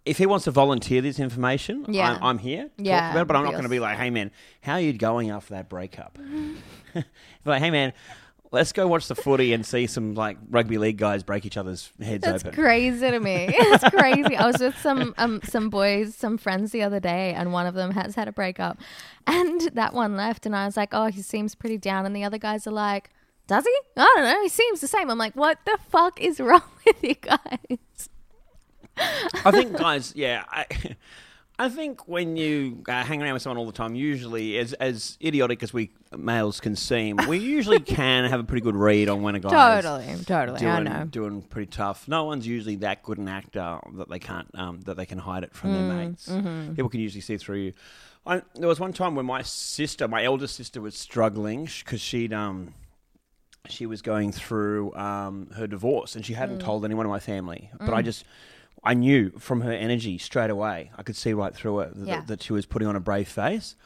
[0.09, 2.13] If he wants to volunteer this information, Yeah.
[2.15, 2.71] I'm, I'm here.
[2.79, 4.31] Yeah, talk about it, but I'm not going to be like, hey man,
[4.63, 6.19] how are you going after that breakup?
[7.45, 7.93] like, hey man,
[8.51, 11.91] let's go watch the footy and see some like rugby league guys break each other's
[12.01, 12.55] heads That's open.
[12.55, 13.55] crazy to me.
[13.71, 14.37] That's crazy.
[14.37, 17.75] I was with some um some boys, some friends the other day, and one of
[17.75, 18.79] them has had a breakup,
[19.27, 22.25] and that one left, and I was like, oh, he seems pretty down, and the
[22.25, 23.11] other guys are like,
[23.47, 23.75] does he?
[23.97, 24.43] I don't know.
[24.43, 25.11] He seems the same.
[25.11, 28.09] I'm like, what the fuck is wrong with you guys?
[29.45, 30.67] I think, guys, yeah, I,
[31.61, 35.19] I think when you uh, hang around with someone all the time, usually, as as
[35.23, 39.23] idiotic as we males can seem, we usually can have a pretty good read on
[39.23, 39.51] when a guy
[39.83, 40.59] Totally, totally.
[40.61, 41.05] doing, I know.
[41.05, 42.07] doing pretty tough.
[42.07, 45.43] No one's usually that good an actor that they can't um, that they can hide
[45.43, 46.29] it from their Mm, mates.
[46.29, 46.77] mhm.
[46.77, 47.73] People can usually see through you.
[48.25, 52.33] I, there was one time when my sister, my eldest sister, was struggling because she'd
[52.33, 52.75] um
[53.69, 56.65] she was going through um, her divorce and she hadn't Mm.
[56.65, 57.71] told anyone in my family.
[57.79, 58.05] But I Mm.
[58.05, 58.25] just,
[58.85, 60.91] I knew from her energy straight away.
[60.97, 62.21] I could see right through it that, Yeah.
[62.27, 63.77] that she was putting on a brave face.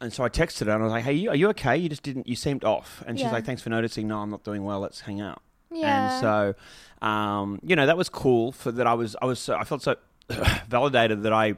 [0.00, 1.76] And so I texted her and I was like, "Hey, you, are you okay?
[1.76, 2.26] You just didn't.
[2.28, 3.32] You seemed off." And she's Yeah.
[3.32, 4.08] like, "Thanks for noticing.
[4.08, 4.80] No, I'm not doing well.
[4.80, 6.12] Let's hang out." Yeah.
[6.14, 8.86] And so, um, you know, that was cool for that.
[8.86, 9.96] I was, I was, so, I felt so
[10.68, 11.54] validated that I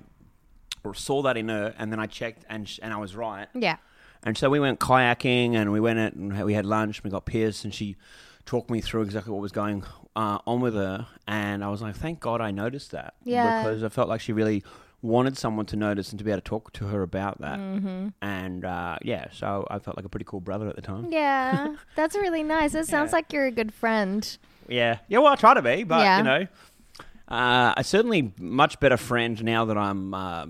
[0.94, 3.46] saw that in her, and then I checked, and sh- and I was right.
[3.54, 3.76] Yeah.
[4.24, 6.98] And so we went kayaking and we went out and we had lunch.
[6.98, 7.96] And we got Pierce and she
[8.46, 9.84] talked me through exactly what was going
[10.16, 11.06] uh, on with her.
[11.26, 13.14] And I was like, thank God I noticed that.
[13.24, 13.62] Yeah.
[13.62, 14.62] Because I felt like she really
[15.00, 17.58] wanted someone to notice and to be able to talk to her about that.
[17.58, 18.12] Mhm.
[18.22, 21.08] And uh, yeah, so I felt like a pretty cool brother at the time.
[21.10, 22.74] Yeah, that's really nice.
[22.74, 24.36] It sounds like you're a good friend.
[24.68, 24.98] Yeah.
[25.08, 26.18] Yeah, well, I try to be, but, Yeah.
[26.18, 26.46] you know,
[27.28, 30.46] uh, I certainly much better friend now that I'm uh,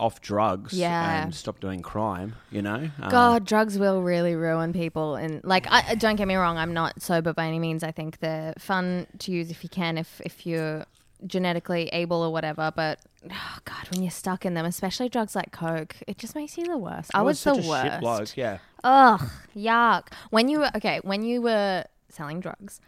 [0.00, 1.22] off drugs Yeah.
[1.22, 2.90] and stopped doing crime, you know?
[3.00, 5.14] Um, God, drugs will really ruin people.
[5.14, 7.84] And like, I, don't get me wrong, I'm not sober by any means.
[7.84, 10.84] I think they're fun to use if you can, if if you're
[11.26, 12.72] genetically able or whatever.
[12.74, 16.56] But oh God, when you're stuck in them, especially drugs like coke, it just makes
[16.56, 17.10] you the worst.
[17.14, 18.00] I, I was, the worst.
[18.00, 18.58] bloke, yeah.
[18.82, 19.20] Ugh,
[19.56, 20.08] yuck.
[20.30, 22.80] When you were okay, when you were selling drugs.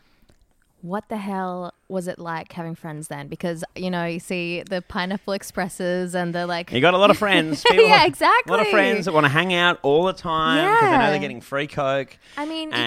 [0.83, 3.29] What the hell was it like having friends then?
[3.29, 6.73] Because you know you see the pineapple expresses and the like.
[6.73, 7.62] You got a lot of friends.
[7.68, 8.53] People yeah, exactly.
[8.53, 11.11] A lot of friends that want to hang out all the time because they know
[11.11, 12.18] they're getting free coke.
[12.37, 12.81] I mean, you can-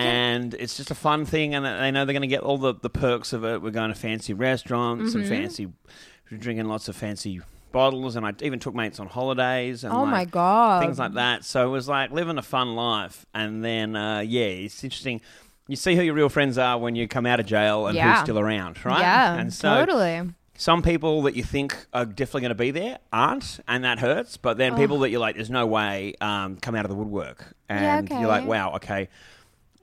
[0.45, 2.73] and it's just a fun thing, and they know they're going to get all the,
[2.73, 3.61] the perks of it.
[3.61, 5.29] We're going to fancy restaurants and Mhm.
[5.29, 5.67] fancy,
[6.37, 9.83] drinking lots of fancy bottles, and I even took mates on holidays.
[9.83, 10.81] And Oh like, my God.
[10.81, 11.43] things like that.
[11.43, 15.21] So it was like living a fun life, and then uh, yeah, it's interesting.
[15.67, 18.13] You see who your real friends are when you come out of jail and Yeah.
[18.13, 18.99] who's still around, right?
[18.99, 20.29] Yeah, and so totally.
[20.55, 24.37] some people that you think are definitely going to be there aren't, and that hurts.
[24.37, 24.75] But then Oh.
[24.77, 28.09] people that you're like, there's no way, um, come out of the woodwork, Yeah, and
[28.09, 29.09] you're like, wow, okay,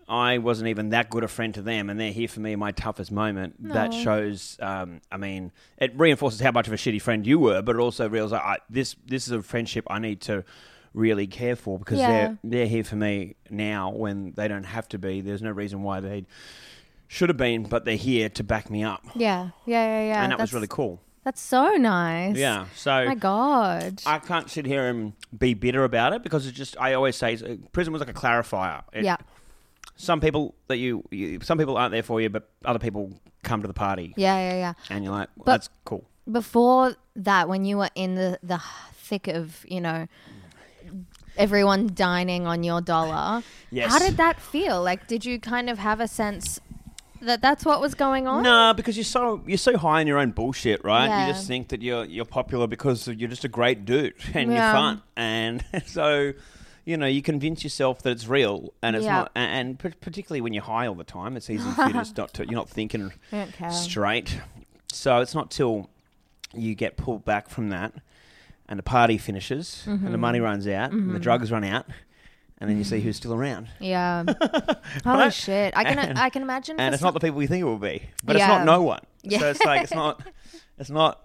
[0.08, 2.58] I wasn't even that good a friend to them, and they're here for me in
[2.58, 3.72] my toughest moment.
[3.72, 7.60] That shows, um, I mean, it reinforces how much of a shitty friend you were,
[7.62, 10.44] but it also realizes I, this this is a friendship I need to
[10.94, 12.08] really care for because Yeah.
[12.08, 15.20] they're they're here for me now when they don't have to be.
[15.20, 16.26] There's no reason why they
[17.08, 19.02] should have been, but they're here to back me up.
[19.14, 20.22] Yeah, yeah, yeah, yeah.
[20.22, 21.00] and that was really cool.
[21.24, 22.36] That's so nice.
[22.36, 22.66] Yeah.
[22.74, 24.02] So my God.
[24.04, 27.34] I can't sit here and be bitter about it because it's just I always say
[27.34, 28.82] uh, prison was like a clarifier.
[28.92, 29.16] It- Yeah.
[29.94, 33.12] Some people that you, you some people aren't there for you, but other people
[33.44, 34.14] come to the party.
[34.16, 34.72] Yeah, yeah, yeah.
[34.90, 36.04] And you're like, well, that's cool.
[36.30, 38.60] Before that, when you were in the the
[38.94, 40.08] thick of you know
[41.36, 43.90] everyone dining on your dollar, Yes.
[43.90, 44.82] how did that feel?
[44.82, 46.60] Like, did you kind of have a sense
[47.20, 48.42] that that's what was going on?
[48.42, 51.06] No, because you're so you're so high in your own bullshit, right?
[51.06, 51.26] Yeah.
[51.26, 54.64] You just think that you're you're popular because you're just a great dude and Yeah.
[54.66, 56.32] you're fun, and so
[56.84, 59.18] you know you convince yourself that it's real, and it's Yeah.
[59.18, 59.32] not.
[59.36, 62.16] And, and particularly when you're high all the time, it's easy for you to just
[62.16, 63.70] not to, you're not thinking I don't care.
[63.70, 64.40] straight.
[64.92, 65.88] So it's not till
[66.52, 67.94] you get pulled back from that,
[68.72, 71.22] and the party finishes, and the money runs out, and the Mhm.
[71.22, 71.84] drugs run out,
[72.56, 73.68] and then you see who's still around.
[73.78, 74.24] Yeah.
[75.04, 75.76] Holy shit!
[75.76, 76.80] I can And- I can imagine.
[76.80, 78.44] and it's some- not the people you think it will be, but Yeah.
[78.44, 79.00] it's not no one.
[79.22, 79.40] Yeah.
[79.40, 80.22] So it's like it's not,
[80.78, 81.20] it's not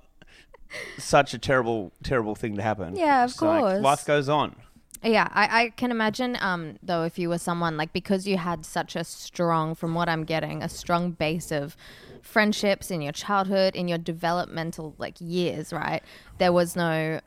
[0.98, 2.98] such a terrible, terrible thing to happen.
[2.98, 3.82] Yeah, of It's like, course.
[3.82, 4.56] life goes on.
[5.02, 8.66] Yeah, I, I can imagine um though if you were someone like because you had
[8.66, 11.78] such a strong from what I'm getting, a strong base of
[12.22, 16.04] friendships in your childhood, in your developmental like years, right?
[16.40, 17.22] There was no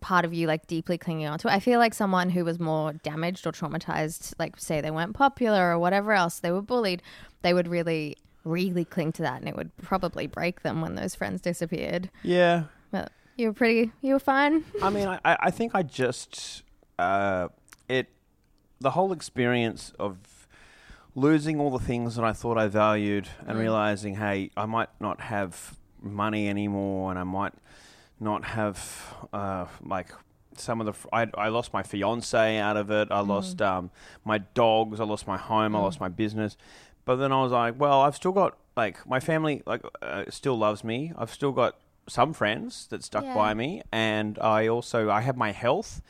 [0.00, 1.52] part of you like deeply clinging onto it.
[1.52, 5.70] I feel like someone who was more damaged or traumatized, like say they weren't popular
[5.70, 7.02] or whatever else, they were bullied,
[7.42, 11.14] they would really, really cling to that, and it would probably break them when those
[11.14, 12.10] friends disappeared.
[12.22, 12.64] Yeah.
[12.90, 14.64] But you were pretty, you were fine.
[14.82, 16.62] I mean, I, I think I just
[16.98, 17.48] uh,
[17.88, 18.08] it
[18.80, 20.18] the whole experience of
[21.14, 23.60] losing all the things that I thought I valued and Mm.
[23.60, 27.52] realizing, hey, I might not have money anymore, and I might
[28.22, 30.08] not have uh, like
[30.56, 31.08] some of the.
[31.12, 33.08] I lost my fiance out of it.
[33.10, 33.90] I lost um,
[34.24, 35.00] my dogs.
[35.00, 35.74] I lost my home.
[35.76, 36.56] I lost my business.
[37.04, 40.56] But then I was like, well, I've still got like my family like uh, still
[40.56, 41.12] loves me.
[41.18, 41.76] I've still got
[42.08, 43.34] some friends that stuck Yeah.
[43.34, 46.00] by me, and I also I have my health,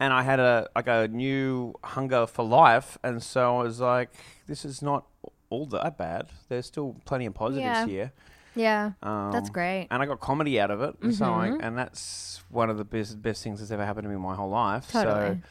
[0.00, 4.10] and I had a like a new hunger for life, and so I was like,
[4.46, 5.06] this is not
[5.50, 6.28] all that bad.
[6.48, 7.86] There's still plenty of positives Yeah.
[7.86, 8.12] here.
[8.54, 9.86] Yeah, Um, that's great.
[9.90, 10.96] And I got comedy out of it.
[11.00, 11.60] and So I, Mhm.
[11.62, 14.34] and that's one of the best best things that's ever happened to me in my
[14.34, 14.90] whole life.
[14.90, 15.42] So, Totally.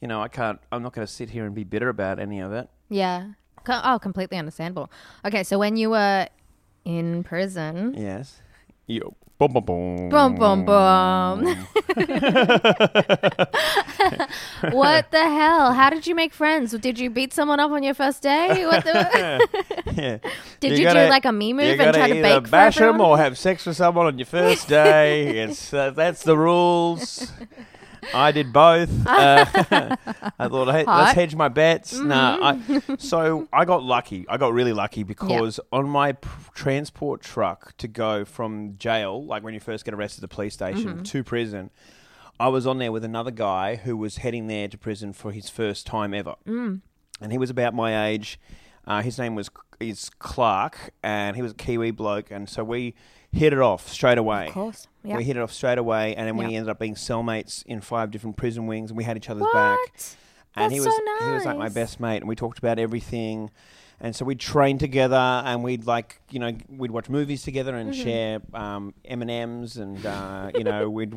[0.00, 0.60] you know, I can't.
[0.72, 2.68] I'm not going to sit here and be bitter about any of it.
[2.88, 3.32] Yeah.
[3.68, 4.90] Oh, completely understandable.
[5.24, 6.28] Okay, so when you were
[6.84, 8.40] in prison, Yes.
[8.86, 9.14] Yo.
[9.48, 10.10] Boom, boom, boom.
[10.10, 11.44] Boom, boom, boom.
[14.72, 15.72] what the hell?
[15.72, 16.72] How did you make friends?
[16.72, 18.64] Did you beat someone up on your first day?
[18.64, 19.48] What the?
[19.94, 20.18] yeah.
[20.60, 23.10] Did you do like a me move and gotta try to bake bash 'em everyone?
[23.10, 25.42] or have sex with someone on your first day.
[25.42, 27.30] it's uh, that's the rules.
[28.12, 28.90] I did both.
[29.06, 29.44] Uh,
[30.38, 31.92] I thought, hey, let's hedge my bets.
[31.98, 32.94] Nah, Mhm.
[32.94, 34.26] I, so I got lucky.
[34.28, 39.42] I got really lucky because on my p- transport truck to go from jail, like
[39.42, 41.04] when you first get arrested at the police station, Mhm.
[41.04, 41.70] to prison,
[42.40, 45.48] I was on there with another guy who was heading there to prison for his
[45.48, 46.80] first time ever Mm.
[47.20, 48.40] and he was about my age.
[48.86, 49.48] Uh, his name was
[49.80, 52.94] is Clark, and he was a Kiwi bloke, and so we
[53.34, 54.46] hit it off straight away.
[54.48, 55.16] Of course, yeah.
[55.16, 58.10] we hit it off straight away, and then we ended up being cellmates in five
[58.10, 59.52] different prison wings, and we had each other's What?
[59.54, 59.78] back.
[60.56, 62.78] And That's he was so he was like my best mate, and we talked about
[62.78, 63.50] everything.
[64.00, 67.92] And so we'd train together, and we'd like you know we'd watch movies together and
[67.92, 68.02] Mhm.
[68.04, 71.14] share um, M and M's, and uh, you know we'd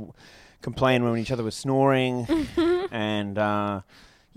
[0.61, 2.25] complain when each other was snoring,
[2.91, 3.81] and uh,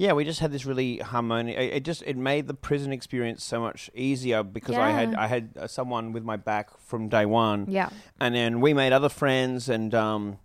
[0.01, 1.59] yeah, we just had this really harmonious.
[1.75, 5.51] It, just it made the prison experience so much easier because I had I had
[5.59, 7.67] uh, someone with my back from day one.
[7.69, 7.91] Yeah.
[8.19, 10.39] and then we made other friends, and um,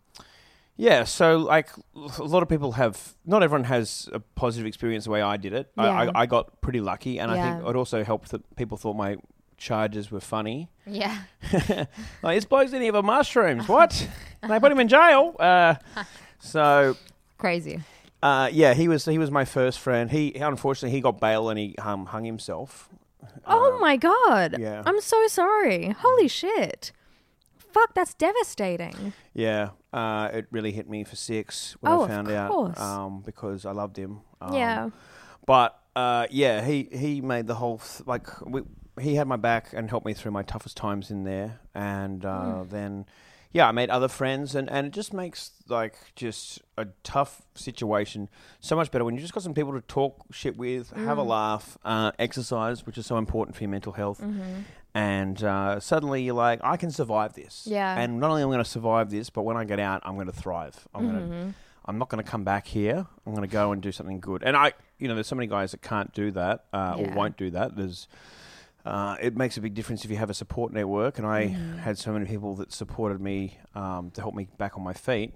[0.75, 3.15] yeah, so like a lot of people have.
[3.25, 5.71] Not everyone has a positive experience the way I did it.
[5.77, 6.11] I, Yeah.
[6.13, 9.15] I, I got pretty lucky, and I think it also helped that people thought my
[9.55, 10.69] charges were funny.
[10.85, 11.17] Yeah.
[12.21, 13.69] like this bloke's in here for mushrooms.
[13.69, 14.05] What?
[14.41, 15.33] and they put him in jail.
[15.39, 15.75] Uh,
[16.39, 16.97] so
[17.37, 17.79] Crazy.
[18.27, 20.09] Uh, yeah, he was he was my first friend.
[20.11, 22.89] He unfortunately he got bail and he um, hung himself.
[23.45, 24.55] Oh my god.
[24.59, 24.81] yeah.
[24.85, 25.89] I'm so sorry.
[26.05, 26.91] Holy shit.
[27.73, 29.13] Fuck, that's devastating.
[29.33, 33.65] Yeah, uh, it really hit me for six when Oh, I found out um, because
[33.65, 34.21] I loved him.
[34.41, 34.89] Um, Yeah.
[35.45, 38.61] but uh, yeah, he he made the whole th- like we,
[38.99, 42.29] he had my back and helped me through my toughest times in there, and uh,
[42.63, 42.69] Mm.
[42.69, 43.05] then
[43.55, 48.27] yeah, I made other friends, and, and it just makes like just a tough situation
[48.59, 51.23] so much better when you just got some people to talk shit with, have a
[51.23, 51.27] Mm.
[51.27, 54.63] laugh, uh, exercise, which is so important for your mental health, Mhm.
[54.93, 57.65] and uh, suddenly you're like, I can survive this.
[57.65, 57.97] Yeah.
[57.97, 60.15] And not only am I going to survive this, but when I get out, I'm
[60.15, 60.87] going to thrive.
[60.93, 61.53] I'm going to.
[61.87, 63.05] I'm not going to come back here.
[63.27, 64.41] I'm going to go and do something good.
[64.43, 67.37] And I, you know, there's so many guys that can't do that uh, or won't
[67.37, 67.75] do that.
[67.75, 68.07] There's,
[68.85, 71.17] uh, it makes a big difference if you have a support network.
[71.17, 71.79] And I Mhm.
[71.79, 75.33] had so many people that supported me um, to help me back on my feet.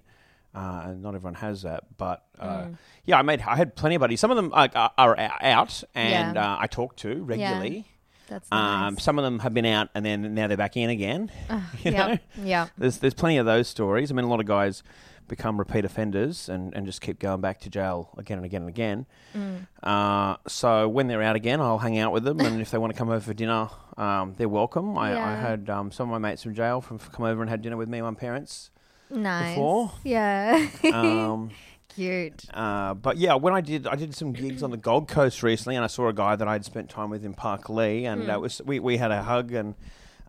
[0.55, 2.77] Uh, and not everyone has that, but uh, Mm.
[3.05, 4.19] yeah, I made I had plenty of buddies.
[4.19, 6.53] Some of them are, are, are out, and Yeah.
[6.53, 7.85] uh, I talk to regularly.
[8.29, 9.03] That's Um, nice.
[9.03, 11.31] some of them have been out, and then now they're back in again.
[11.85, 12.17] Know?
[12.43, 12.69] yep.
[12.79, 14.11] There's there's plenty of those stories.
[14.11, 14.81] I mean, a lot of guys
[15.29, 18.69] become repeat offenders and, and just keep going back to jail again and again and
[18.69, 19.05] again.
[19.33, 19.67] Mm.
[19.81, 22.91] Uh, so when they're out again, I'll hang out with them, and if they want
[22.91, 24.97] to come over for dinner, um, they're welcome.
[24.97, 27.61] I, I had um, some of my mates from jail from come over and had
[27.61, 28.71] dinner with me and my parents
[29.09, 29.55] Nice.
[29.55, 29.91] before.
[30.03, 30.67] Yeah.
[30.93, 31.51] Um,
[31.95, 32.45] Cute.
[32.53, 35.75] uh, but yeah, when I did, I did some gigs on the Gold Coast recently,
[35.75, 38.29] and I saw a guy that I'd spent time with in Parklea, and Hmm.
[38.29, 39.73] uh, was we, we had a hug, and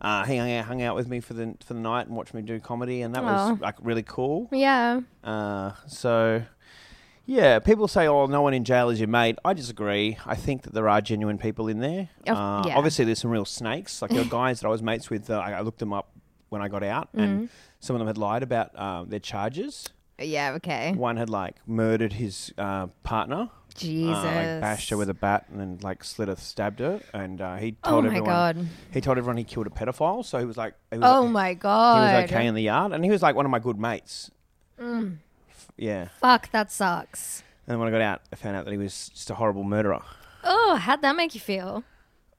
[0.01, 2.33] uh, he hung out, hung out with me for the for the night and watched
[2.33, 3.51] me do comedy, and that Aw.
[3.51, 4.49] was like really cool.
[4.51, 5.01] Yeah.
[5.23, 6.43] Uh, so
[7.25, 10.17] yeah, people say, "Oh, no one in jail is your mate." I disagree.
[10.25, 12.09] I think that there are genuine people in there.
[12.27, 12.77] Of- uh, yeah.
[12.77, 14.01] Obviously, there's some real snakes.
[14.01, 15.29] Like there are guys that I was mates with.
[15.29, 16.11] Uh, I, I looked them up
[16.49, 17.49] when I got out, and Mhm.
[17.79, 19.87] some of them had lied about uh, their charges.
[20.19, 20.93] Yeah, okay.
[20.93, 23.49] One had like murdered his uh, partner.
[23.75, 24.15] Jesus.
[24.15, 27.41] Uh, like bashed her with a bat and then like slit her, stabbed her, and
[27.41, 28.27] uh, he Oh told my everyone.
[28.29, 28.67] God.
[28.91, 30.23] He told everyone he killed a pedophile.
[30.25, 31.57] So he was like, he was Oh like- my He
[32.17, 34.31] was okay in the yard, and he was like one of my good mates.
[34.79, 35.17] Mm.
[35.77, 36.09] Yeah.
[36.19, 37.43] Fuck, that sucks.
[37.67, 40.01] And when I got out, I found out that he was just a horrible murderer.
[40.43, 41.83] Oh, how'd that make you feel?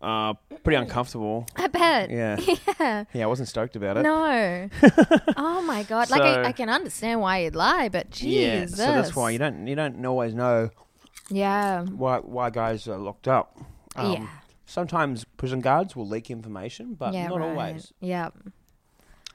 [0.00, 1.46] Uh, pretty uncomfortable.
[1.56, 2.10] I bet.
[2.10, 2.36] Yeah.
[2.80, 3.04] Yeah.
[3.12, 4.02] Yeah, I wasn't stoked about it.
[4.02, 4.68] No.
[5.36, 6.10] oh my god!
[6.10, 8.78] Like I, I can understand why you'd lie, but Yeah, Jesus.
[8.78, 10.70] so that's why you don't you don't always know
[11.30, 11.84] Yeah.
[11.84, 13.58] why why guys are locked up.
[13.96, 14.26] Um, Yeah.
[14.64, 17.28] Sometimes prison guards will leak information, but yeah.
[17.28, 17.48] not right.
[17.50, 17.92] always.
[18.00, 18.30] Yeah.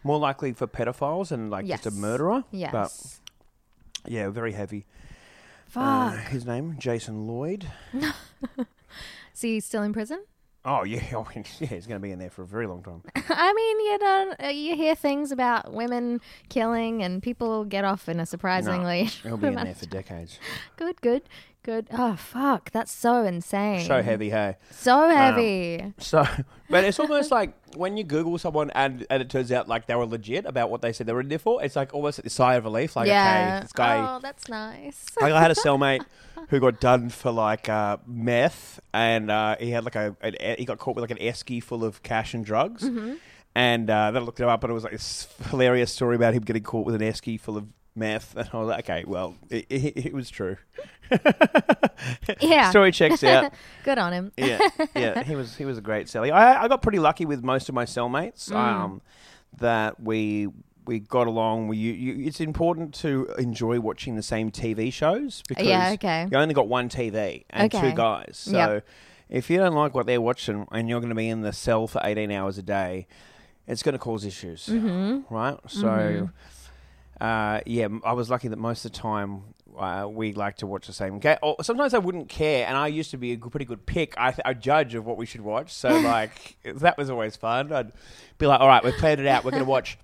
[0.04, 2.44] More likely for pedophiles and like just a murderer.
[2.52, 2.72] Yes.
[2.72, 4.86] But yeah, very heavy.
[5.68, 5.84] Fuck.
[5.84, 7.68] Uh, his name Jason Lloyd.
[7.94, 10.24] Is he still in prison?
[10.66, 13.02] Oh yeah, oh, yeah, he's going to be in there for a very long time.
[13.30, 16.20] I mean, you know, uh, you hear things about women
[16.50, 19.04] killing, and people get off in a surprisingly.
[19.24, 20.40] No, he'll be in there for decades.
[20.76, 21.24] Good, good,
[21.68, 21.88] good.
[21.92, 23.86] Oh fuck, that's so insane.
[23.86, 24.56] So heavy, hey.
[24.72, 25.94] So Um, heavy.
[25.98, 26.26] So,
[26.70, 29.96] but it's almost like when you Google someone and, and it turns out like they
[29.96, 31.62] were legit about what they said they were in there for.
[31.62, 32.96] It's like almost a sigh of relief.
[32.96, 33.58] Like, yeah.
[33.58, 34.16] okay, this guy.
[34.16, 35.06] Oh, that's nice.
[35.22, 36.06] like I had a cellmate
[36.50, 40.64] who got done for like uh, meth, and uh, he had like a an, he
[40.64, 42.84] got caught with like an esky full of cash and drugs.
[42.84, 43.16] Mm-hmm.
[43.56, 46.34] And uh, then I looked it up, and it was like this hilarious story about
[46.34, 47.66] him getting caught with an esky full of
[47.98, 48.36] meth.
[48.38, 50.58] And I was like, okay, well, it, it, it was true.
[52.42, 52.70] Yeah.
[52.70, 53.52] story checks out.
[53.84, 54.32] Good on him.
[54.38, 54.60] yeah,
[54.96, 56.32] yeah, he was he was a great cellie.
[56.32, 58.50] I I got pretty lucky with most of my cellmates.
[58.52, 58.56] Mm.
[58.56, 59.02] Um,
[59.60, 60.48] that we
[60.86, 61.68] we got along.
[61.68, 66.28] We you, you, it's important to enjoy watching the same TV shows because Yeah, okay.
[66.32, 67.90] you only got one TV and Okay.
[67.92, 68.38] two guys.
[68.38, 68.86] So Yep.
[69.30, 71.88] if you don't like what they're watching and you're going to be in the cell
[71.88, 73.08] for eighteen hours a day,
[73.66, 75.34] it's going to cause issues, Mm-hmm.
[75.34, 75.58] right?
[75.68, 76.30] So.
[77.20, 79.44] Uh, yeah, I was lucky that most of the time
[79.78, 81.38] uh, we like to watch the same game.
[81.42, 84.32] Or sometimes I wouldn't care, and I used to be a pretty good pick, I
[84.32, 85.74] th- a judge of what we should watch.
[85.74, 87.72] So like that was always fun.
[87.72, 87.92] I'd
[88.38, 89.44] be like, all right, we've planned it out.
[89.44, 89.98] We're going to watch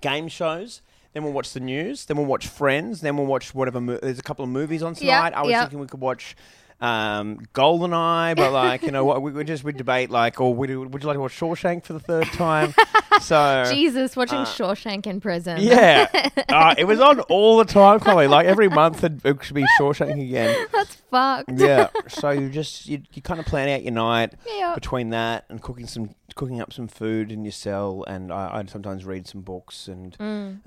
[0.00, 0.82] game shows.
[1.12, 2.04] Then we'll watch the news.
[2.04, 3.00] Then we'll watch Friends.
[3.00, 3.80] Then we'll watch whatever.
[3.80, 5.32] Mo- there's a couple of movies on tonight.
[5.32, 5.62] I was yep.
[5.62, 6.36] thinking we could watch
[6.80, 10.70] um, Goldeneye, but like you know what, we would just we debate like, or would
[10.70, 12.74] you, would you like to watch Shawshank for the third time?
[13.20, 15.58] so Jesus, watching Shawshank in prison.
[15.58, 18.26] Uh, yeah, uh, it was on all the time, Chloe.
[18.28, 20.66] Like every month, it it should be Shawshank again.
[20.72, 21.50] That's fucked.
[21.56, 24.74] Yeah, so you just you, you kind of plan out your night Yeah.
[24.74, 28.70] between that and cooking some cooking up some food in your cell, and I, I'd
[28.70, 30.16] sometimes read some books, and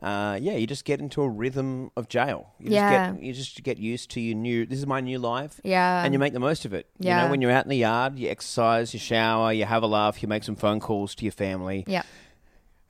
[0.01, 2.49] uh, yeah, you just get into a rhythm of jail.
[2.59, 2.73] You Mm.
[2.73, 2.89] Yeah.
[3.07, 4.65] just get, you just get used to your new.
[4.65, 5.61] This is my new life.
[5.63, 6.00] Yeah.
[6.03, 6.87] And you make the most of it.
[6.99, 7.17] Yeah.
[7.21, 9.87] You know, when you're out in the yard, you exercise, you shower, you have a
[9.87, 11.83] laugh, you make some phone calls to your family.
[11.87, 12.03] Yeah.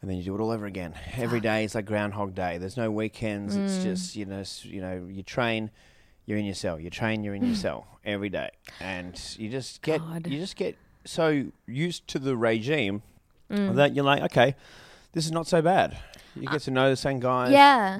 [0.01, 0.95] And then you do it all over again.
[1.15, 2.57] Every day is like Groundhog Day.
[2.57, 3.55] There's no weekends.
[3.55, 3.65] Mm.
[3.65, 5.69] It's just you know, you know, you train,
[6.25, 6.79] you're in your cell.
[6.79, 10.25] You train, you're in your cell every day, and you just get God.
[10.27, 13.03] you just get so used to the regime
[13.51, 13.75] Mm.
[13.75, 14.55] that you're like, okay,
[15.11, 15.97] this is not so bad.
[16.37, 17.51] You get to know the same guys.
[17.51, 17.99] Yeah.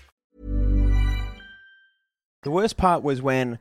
[2.43, 3.59] The worst part was when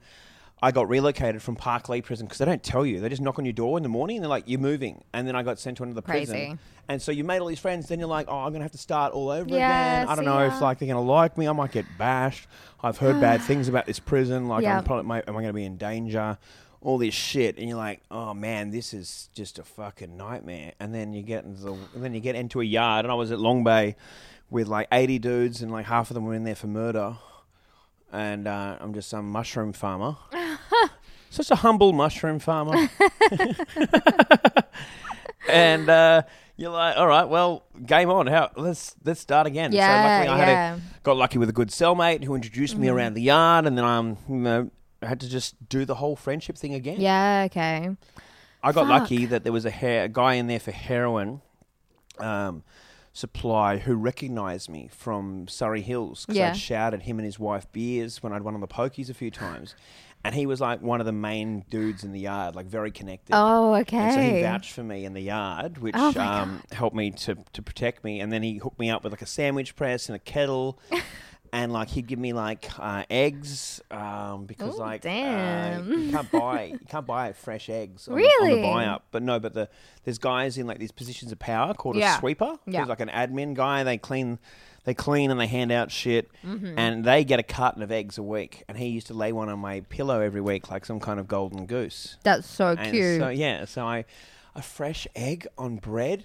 [0.62, 2.98] I got relocated from Parklea Prison because they don't tell you.
[2.98, 5.28] They just knock on your door in the morning and they're like, "You're moving," and
[5.28, 6.32] then I got sent to another Crazy.
[6.32, 6.58] prison.
[6.88, 7.88] And so you made all these friends.
[7.88, 10.24] Then you're like, "Oh, I'm gonna have to start all over Yeah, again." I don't
[10.24, 10.46] see know ya.
[10.56, 11.46] if like they're gonna like me.
[11.46, 12.46] I might get bashed.
[12.82, 14.48] I've heard bad things about this prison.
[14.48, 14.78] Like, Yeah.
[14.78, 16.38] I'm probably am I gonna be in danger?
[16.80, 20.94] All this shit, and you're like, "Oh man, this is just a fucking nightmare." And
[20.94, 23.30] then you get into the, and then you get into a yard, and I was
[23.30, 23.96] at Long Bay
[24.48, 27.16] with like 80 dudes, and like half of them were in there for murder
[28.12, 30.16] and uh, I'm just some mushroom farmer.
[31.30, 32.88] Such a humble mushroom farmer.
[35.48, 36.22] and uh,
[36.56, 38.26] you're like, all right, well, game on.
[38.26, 39.72] How let's let's start again.
[39.72, 40.74] Yeah, so luckily I had yeah.
[40.76, 42.92] a, got lucky with a good cellmate who introduced me Mhm.
[42.94, 44.70] around the yard, and then I'm you know
[45.02, 47.00] I had to just do the whole friendship thing again.
[47.00, 47.44] Yeah.
[47.46, 47.90] Okay.
[48.62, 49.00] I got Fuck.
[49.02, 51.40] lucky that there was a, hair, a guy in there for heroin.
[52.18, 52.62] Um,
[53.12, 56.50] supply who recognised me from Surry Hills because Yeah.
[56.50, 59.30] I'd shouted him and his wife beers when I'd won on the pokies a few
[59.30, 59.74] times.
[60.22, 63.32] And he was like one of the main dudes in the yard, like very connected.
[63.34, 63.96] Oh, okay.
[63.96, 67.36] And so he vouched for me in the yard, which Oh, um, helped me to,
[67.54, 68.20] to protect me.
[68.20, 70.78] And then he hooked me up with like a sandwich press and a kettle.
[71.52, 75.92] and like he'd give me like uh, eggs um, because Ooh, like uh, damn.
[75.92, 78.52] you can't buy you can't buy fresh eggs on, the, Really?
[78.52, 79.04] on the buy up.
[79.10, 79.68] But no, but the
[80.04, 82.16] there's guys in like these positions of power called Yeah.
[82.16, 82.58] a sweeper.
[82.66, 82.84] Yeah.
[82.84, 83.82] Like an admin guy.
[83.84, 84.38] They clean.
[84.84, 86.78] They clean and they hand out shit, mm-hmm.
[86.78, 88.64] and they get a carton of eggs a week.
[88.66, 91.28] And he used to lay one on my pillow every week, like some kind of
[91.28, 92.16] golden goose.
[92.22, 93.20] That's so And cute.
[93.20, 94.06] So yeah, so I
[94.54, 96.24] a fresh egg on bread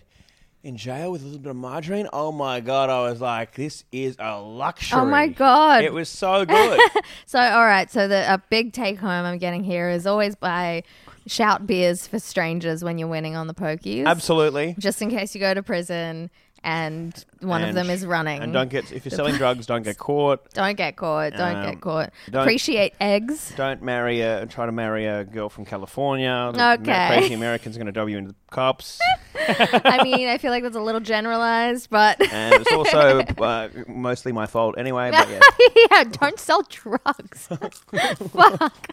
[0.65, 2.09] in jail with a little bit of margarine.
[2.11, 4.99] Oh my god, I was like, this is a luxury.
[4.99, 5.83] Oh my God.
[5.83, 6.79] it was so good.
[7.27, 7.89] So, all right.
[7.89, 10.83] So, the a big take home I'm getting here is always buy
[11.27, 14.05] shout beers for strangers when you're winning on the pokies.
[14.05, 14.75] Absolutely.
[14.79, 16.29] Just in case you go to prison
[16.65, 18.41] and one of them is running.
[18.41, 20.51] And don't get if you're selling drugs, don't get caught.
[20.53, 21.33] Don't get caught.
[21.33, 22.11] Don't Um, get caught.
[22.29, 23.53] don't- Appreciate eggs.
[23.55, 26.51] Don't marry a try to marry a girl from California.
[26.53, 27.07] Okay.
[27.07, 28.99] Crazy Americans are going to dub you into the cops.
[29.47, 34.31] I mean, I feel like that's a little generalized, but and it's also uh, mostly
[34.31, 35.11] my fault anyway.
[35.11, 35.39] But yeah,
[35.91, 37.47] yeah, don't sell drugs.
[37.47, 38.89] Fuck.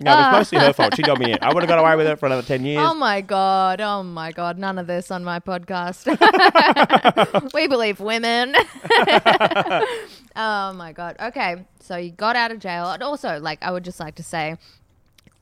[0.00, 0.32] No, it was Ah.
[0.32, 0.94] mostly her fault.
[0.96, 1.38] She got me in.
[1.42, 2.82] I would have got away with it for another ten years.
[2.86, 3.80] Oh my god!
[3.80, 4.58] Oh my god!
[4.58, 6.04] None of this on my podcast.
[7.54, 8.54] we believe women.
[10.36, 11.16] oh my god.
[11.20, 14.22] Okay, so you got out of jail, and also, like, I would just like to
[14.22, 14.56] say,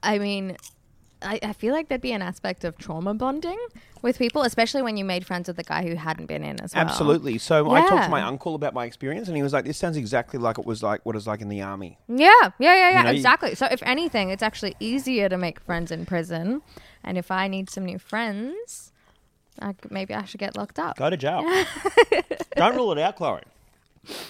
[0.02, 0.56] I mean,
[1.24, 3.58] I, I feel like there'd be an aspect of trauma bonding
[4.02, 6.74] with people, especially when you made friends with the guy who hadn't been in as
[6.74, 6.84] well.
[6.84, 7.38] Absolutely.
[7.38, 8.04] So I talked Yeah.
[8.06, 10.66] to my uncle about my experience, and he was like, "This sounds exactly like it
[10.66, 13.54] was like what it's like in the army." Yeah, yeah, yeah, yeah, know, you- exactly.
[13.54, 16.62] So if anything, it's actually easier to make friends in prison.
[17.04, 18.92] And if I need some new friends,
[19.60, 20.96] I c maybe I should get locked up.
[20.96, 21.42] Go to jail.
[22.56, 23.40] Don't rule it out, Chloe.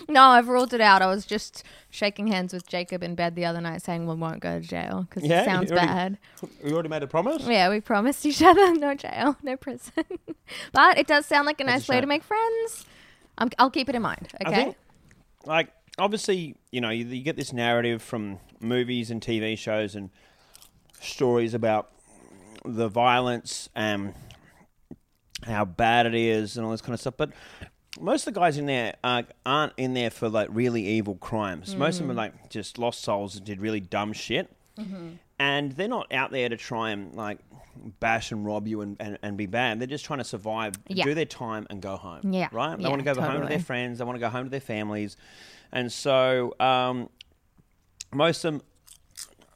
[0.09, 1.01] No, I've ruled it out.
[1.01, 4.41] I was just shaking hands with Jacob in bed the other night, saying we won't
[4.41, 6.19] go to jail because Yeah, it sounds already- bad.
[6.63, 7.47] We already made a promise.
[7.47, 10.05] Yeah, we promised each other no jail, no prison.
[10.73, 12.85] but it does sound like a That's a nice way to make friends.
[13.39, 14.29] I'm, I'll keep it in mind.
[14.45, 14.53] Okay.
[14.53, 14.77] I think,
[15.47, 20.11] like, obviously, you know, you, you get this narrative from movies and TV shows and
[21.01, 21.91] stories about
[22.65, 24.15] the violence and
[25.45, 27.15] how bad it is and all this kind of stuff.
[27.17, 27.31] But
[28.01, 31.77] most of the guys in there uh, aren't in there for like really evil crimes.
[31.77, 32.25] Most of them are Mm.
[32.25, 34.51] like just lost souls that did really dumb shit.
[35.39, 37.39] And they're not out there to try and like
[38.01, 39.81] bash and rob you and, and, and be bad.
[39.81, 41.05] They're just trying to survive, Yeah.
[41.05, 42.33] do their time, and go home.
[42.33, 42.49] Yeah.
[42.53, 42.77] Right?
[42.77, 43.99] They Yeah, want to go home to their friends.
[43.99, 45.17] They want to go home to their families.
[45.73, 47.09] And so um,
[48.13, 48.63] most of them,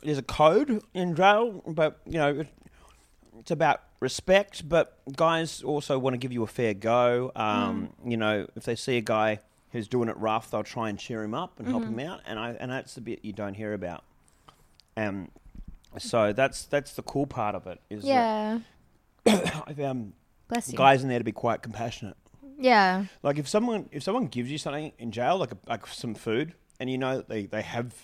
[0.02, 2.44] there's a code in jail, but, you know,
[3.38, 7.32] it's about respect, but guys also want to give you a fair go.
[7.36, 8.10] Um, Mm.
[8.10, 9.40] You know, if they see a guy
[9.72, 11.98] who's doing it rough, they'll try and cheer him up and help Mhm.
[11.98, 12.20] him out.
[12.26, 14.04] And I and that's the bit you don't hear about.
[14.96, 15.30] Um,
[15.98, 17.80] so that's that's the cool part of it.
[17.90, 18.60] Is yeah.
[19.26, 20.12] I found
[20.66, 20.76] you.
[20.78, 22.16] guys in there to be quite compassionate.
[22.58, 23.06] Yeah.
[23.22, 26.54] Like if someone if someone gives you something in jail, like a, like some food,
[26.80, 27.94] and you know they they have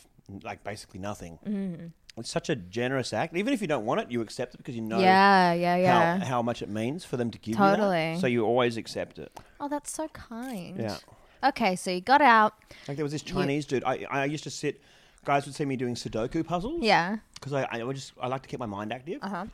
[0.43, 1.39] like basically nothing.
[1.47, 1.93] Mhm.
[2.17, 3.35] It's such a generous act.
[3.37, 6.19] Even if you don't want it, you accept it because you know Yeah, yeah, yeah.
[6.19, 8.13] How, how much it means for them to give you Totally.
[8.15, 8.21] that.
[8.21, 9.33] So you always accept it.
[9.59, 10.79] Oh, that's so kind.
[10.79, 10.99] Yeah.
[11.45, 12.55] Okay, so you got out.
[12.87, 13.83] Like there was this Chinese dude.
[13.85, 14.81] I, I used to sit.
[15.25, 16.83] Guys would see me doing Sudoku puzzles.
[16.83, 17.17] Yeah.
[17.35, 19.19] Because I, I would just I like to keep my mind active.
[19.23, 19.45] Uh huh.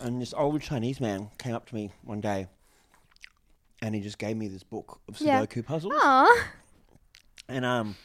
[0.00, 2.46] And this old Chinese man came up to me one day,
[3.80, 5.40] and he just gave me this book of Yeah.
[5.44, 5.94] Sudoku puzzles.
[5.96, 6.48] Aw.
[7.48, 7.96] And um,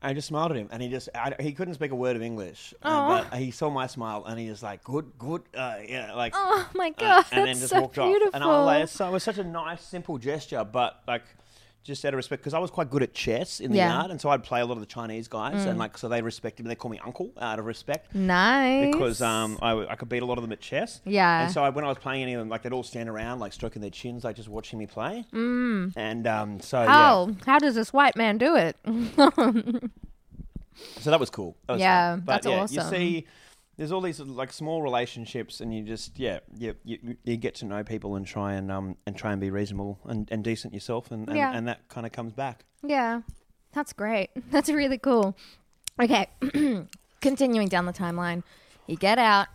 [0.00, 2.22] I just smiled at him, and he just I, he couldn't speak a word of
[2.22, 6.14] English, uh, but he saw my smile, and he was like, "Good, good, uh, yeah,
[6.14, 8.28] like." Oh my god, uh, and then just so walked beautiful.
[8.28, 11.22] off, and I was like, so it was such a nice, simple gesture, but like.
[11.88, 13.94] Just out of respect, because I was quite good at chess in the Yeah.
[13.94, 15.70] yard, and so I'd play a lot of the Chinese guys, Mm.
[15.70, 16.68] and like so they respected me.
[16.68, 18.14] They call me uncle out of respect.
[18.14, 18.92] Nice.
[18.92, 21.00] Because um, I, w- I could beat a lot of them at chess.
[21.06, 21.44] Yeah.
[21.44, 23.38] And so I, when I was playing any of them, like they'd all stand around,
[23.40, 25.24] like stroking their chins, like just watching me play.
[25.32, 25.94] Mm.
[25.96, 27.30] And um, so How?
[27.46, 28.76] How does this white man do it?
[30.98, 31.56] so that was cool.
[31.66, 32.20] That was Yeah, fun.
[32.26, 32.76] But that's yeah, awesome.
[32.76, 33.26] You see,
[33.78, 37.64] there's all these like small relationships, and you just yeah, you, you, you get to
[37.64, 41.10] know people and try and um and try and be reasonable and, and decent yourself,
[41.10, 41.52] and and, Yeah.
[41.56, 42.64] and that kind of comes back.
[42.82, 43.22] yeah,
[43.72, 44.30] that's great.
[44.50, 45.36] That's really cool.
[46.00, 46.26] Okay,
[47.20, 48.42] continuing down the timeline,
[48.86, 49.46] you get out.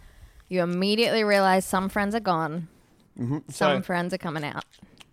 [0.50, 2.68] You immediately realize some friends are gone.
[3.20, 3.38] Mm-hmm.
[3.50, 4.64] Some So friends are coming out.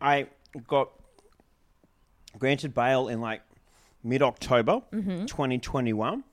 [0.00, 0.26] I
[0.66, 0.90] got
[2.38, 3.42] granted bail in like
[4.02, 5.26] mid October, Mhm.
[5.26, 6.24] 2021,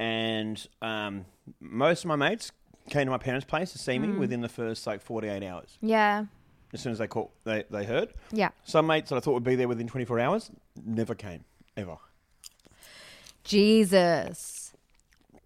[0.00, 1.26] and um,
[1.60, 2.50] most of my mates
[2.88, 4.18] came to my parents' place to see me Mm.
[4.18, 5.76] within the first like 48 hours.
[5.82, 6.24] Yeah.
[6.72, 8.14] as soon as they caught, they, they heard.
[8.32, 8.48] Yeah.
[8.64, 10.50] Some mates that I thought would be there within 24 hours
[10.84, 11.44] never came,
[11.76, 11.98] ever.
[13.44, 14.72] Jesus.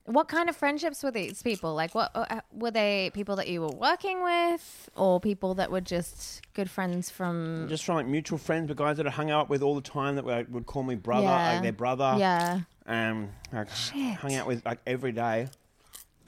[0.06, 1.74] What kind of friendships were these people?
[1.74, 3.10] Like, what uh, were they?
[3.14, 7.66] People that you were working with, or people that were just good friends from?
[7.70, 10.16] Just from like mutual friends, but guys that I hung out with all the time
[10.16, 11.52] that would, would call me brother, Yeah.
[11.54, 12.16] like their brother.
[12.18, 12.60] Yeah.
[12.86, 14.16] Um, like Shit.
[14.16, 15.48] hung out with like every day,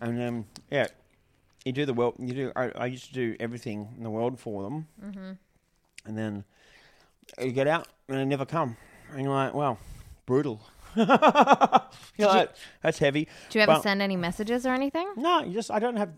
[0.00, 0.86] and um, yeah,
[1.64, 2.14] you do the world.
[2.18, 2.52] You do.
[2.56, 5.36] I, I used to do everything in the world for them, Mhm.
[6.06, 6.44] and then
[7.40, 8.76] you get out and they never come,
[9.10, 9.78] and you're like, well,
[10.24, 10.60] brutal.
[10.96, 11.06] you're
[12.28, 12.50] like,
[12.80, 13.28] that's heavy.
[13.50, 15.06] Do you ever send any messages or anything?
[15.16, 16.10] No, you just I don't have.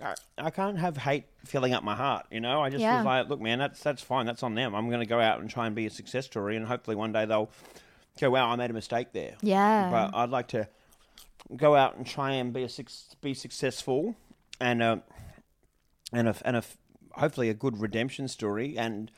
[0.00, 2.60] I, I can't have hate filling up my heart, you know.
[2.60, 2.98] I just Yeah.
[2.98, 4.26] was like, look, man, that's that's fine.
[4.26, 4.74] That's on them.
[4.74, 7.12] I'm going to go out and try and be a success story, and hopefully one
[7.12, 7.48] day they'll
[8.20, 9.34] go, wow, I made a mistake there.
[9.42, 9.90] Yeah.
[9.90, 10.68] But I'd like to
[11.56, 12.68] go out and try and be a
[13.20, 14.16] be successful,
[14.60, 14.96] and uh,
[16.12, 16.64] and a, and a,
[17.12, 19.10] hopefully a good redemption story, and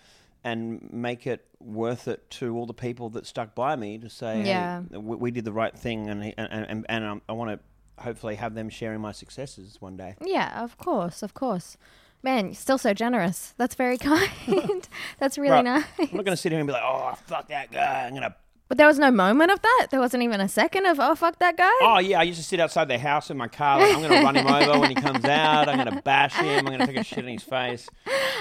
[0.43, 4.43] and make it worth it to all the people that stuck by me to say,
[4.43, 4.83] Yeah.
[4.91, 8.03] hey, we, we did the right thing, and and and, and um, I want to
[8.03, 10.15] hopefully have them sharing my successes one day.
[10.25, 11.77] Yeah, of course, of course.
[12.23, 13.55] Man, you're still so generous.
[13.57, 14.87] That's very kind.
[15.19, 15.65] That's really Right.
[15.65, 15.85] nice.
[15.99, 18.05] I'm not going to sit here and be like, oh, fuck that guy.
[18.07, 18.35] I'm going to.
[18.71, 19.89] But there was no moment of that.
[19.91, 21.69] There wasn't even a second of oh fuck that guy.
[21.83, 23.81] Oh yeah, I used to sit outside their house in my car.
[23.81, 25.69] Like, I'm going to run him over when he comes out.
[25.69, 26.61] I'm going to bash him.
[26.61, 27.89] I'm going to take a shit in his face.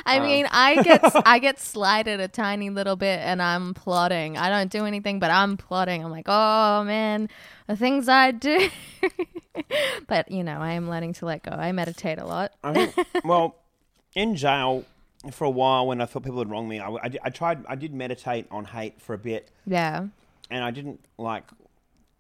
[0.06, 4.38] I Um, mean, I get I get slighted a tiny little bit, and I'm plotting.
[4.38, 6.06] I don't do anything, but I'm plotting.
[6.06, 7.28] I'm like, oh man,
[7.66, 8.70] the things I do.
[10.08, 11.52] but you know, I am learning to let go.
[11.52, 12.52] I meditate a lot.
[12.64, 13.56] I think, well,
[14.14, 14.86] in jail
[15.32, 17.76] for a while when I felt people had wronged me, I, I, I tried, I
[17.76, 20.08] did meditate on hate for a bit, yeah,
[20.50, 21.44] and I didn't like,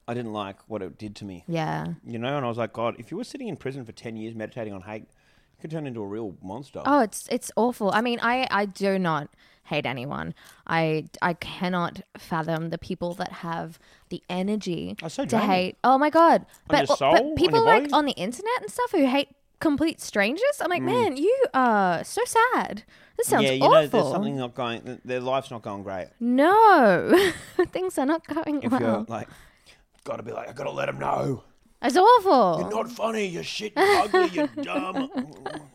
[0.08, 1.43] I didn't like what it did to me.
[1.47, 3.91] yeah, You know, and I was like, God, if you were sitting in prison for
[3.93, 6.82] ten years meditating on hate, you could turn into a real monster.
[6.86, 7.91] Oh, it's it's awful.
[7.93, 9.30] I mean, I I do not
[9.64, 10.34] hate anyone.
[10.68, 13.78] I I cannot fathom the people that have
[14.10, 15.78] the energy so to hate.
[15.84, 16.41] Oh my god!
[16.70, 19.30] On but but On people your like on the internet and stuff who hate
[19.60, 20.60] complete strangers.
[20.62, 20.86] I'm like, Mm.
[20.86, 22.84] man, you are so sad.
[23.18, 23.74] This sounds yeah, you awful.
[23.82, 24.82] know, there's something not going.
[24.82, 26.07] th- Their life's not going great.
[26.20, 27.32] No,
[27.72, 28.82] things are not going If well.
[28.82, 29.28] you're like,
[30.05, 31.43] got to be like, I got to let them know.
[31.82, 32.60] It's awful.
[32.62, 33.26] You're not funny.
[33.28, 33.74] You're shit.
[33.76, 34.28] You're ugly.
[34.30, 35.10] You're dumb.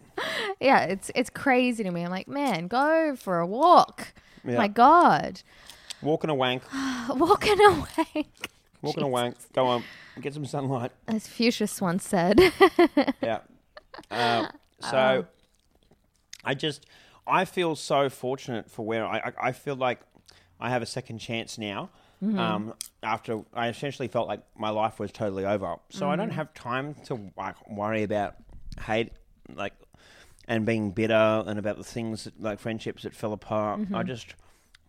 [0.61, 2.03] yeah, it's it's crazy to me.
[2.03, 4.12] I'm like, man, go for a walk.
[4.47, 4.59] Yeah.
[4.59, 5.41] My God,
[6.03, 6.62] Walking a wank.
[7.09, 8.26] walking away.
[8.82, 9.37] Walking a wank.
[9.55, 9.85] Go on.
[10.20, 10.93] Get some sunlight.
[11.09, 12.39] As Fuchsius once said.
[13.22, 13.41] Yeah.
[14.11, 14.47] Uh,
[14.80, 15.26] so
[16.45, 16.86] I just
[17.26, 20.01] I feel so fortunate for where I I, I feel like
[20.61, 21.90] I have a second chance now.
[22.22, 22.38] Mhm.
[22.38, 26.34] Um, after I essentially felt like my life was totally over, so I don't Mhm.
[26.34, 28.36] have time to like worry about
[28.80, 29.12] hate,
[29.55, 29.74] like,
[30.49, 33.80] and being bitter and about the things that, like friendships that fell apart.
[33.92, 34.07] I Mhm.
[34.07, 34.34] just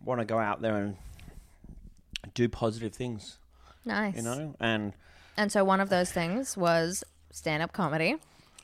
[0.02, 0.96] want to go out there and
[2.34, 3.38] do positive things.
[3.84, 4.16] Nice.
[4.16, 4.94] You know, and
[5.36, 8.16] And so one of those things was stand up comedy.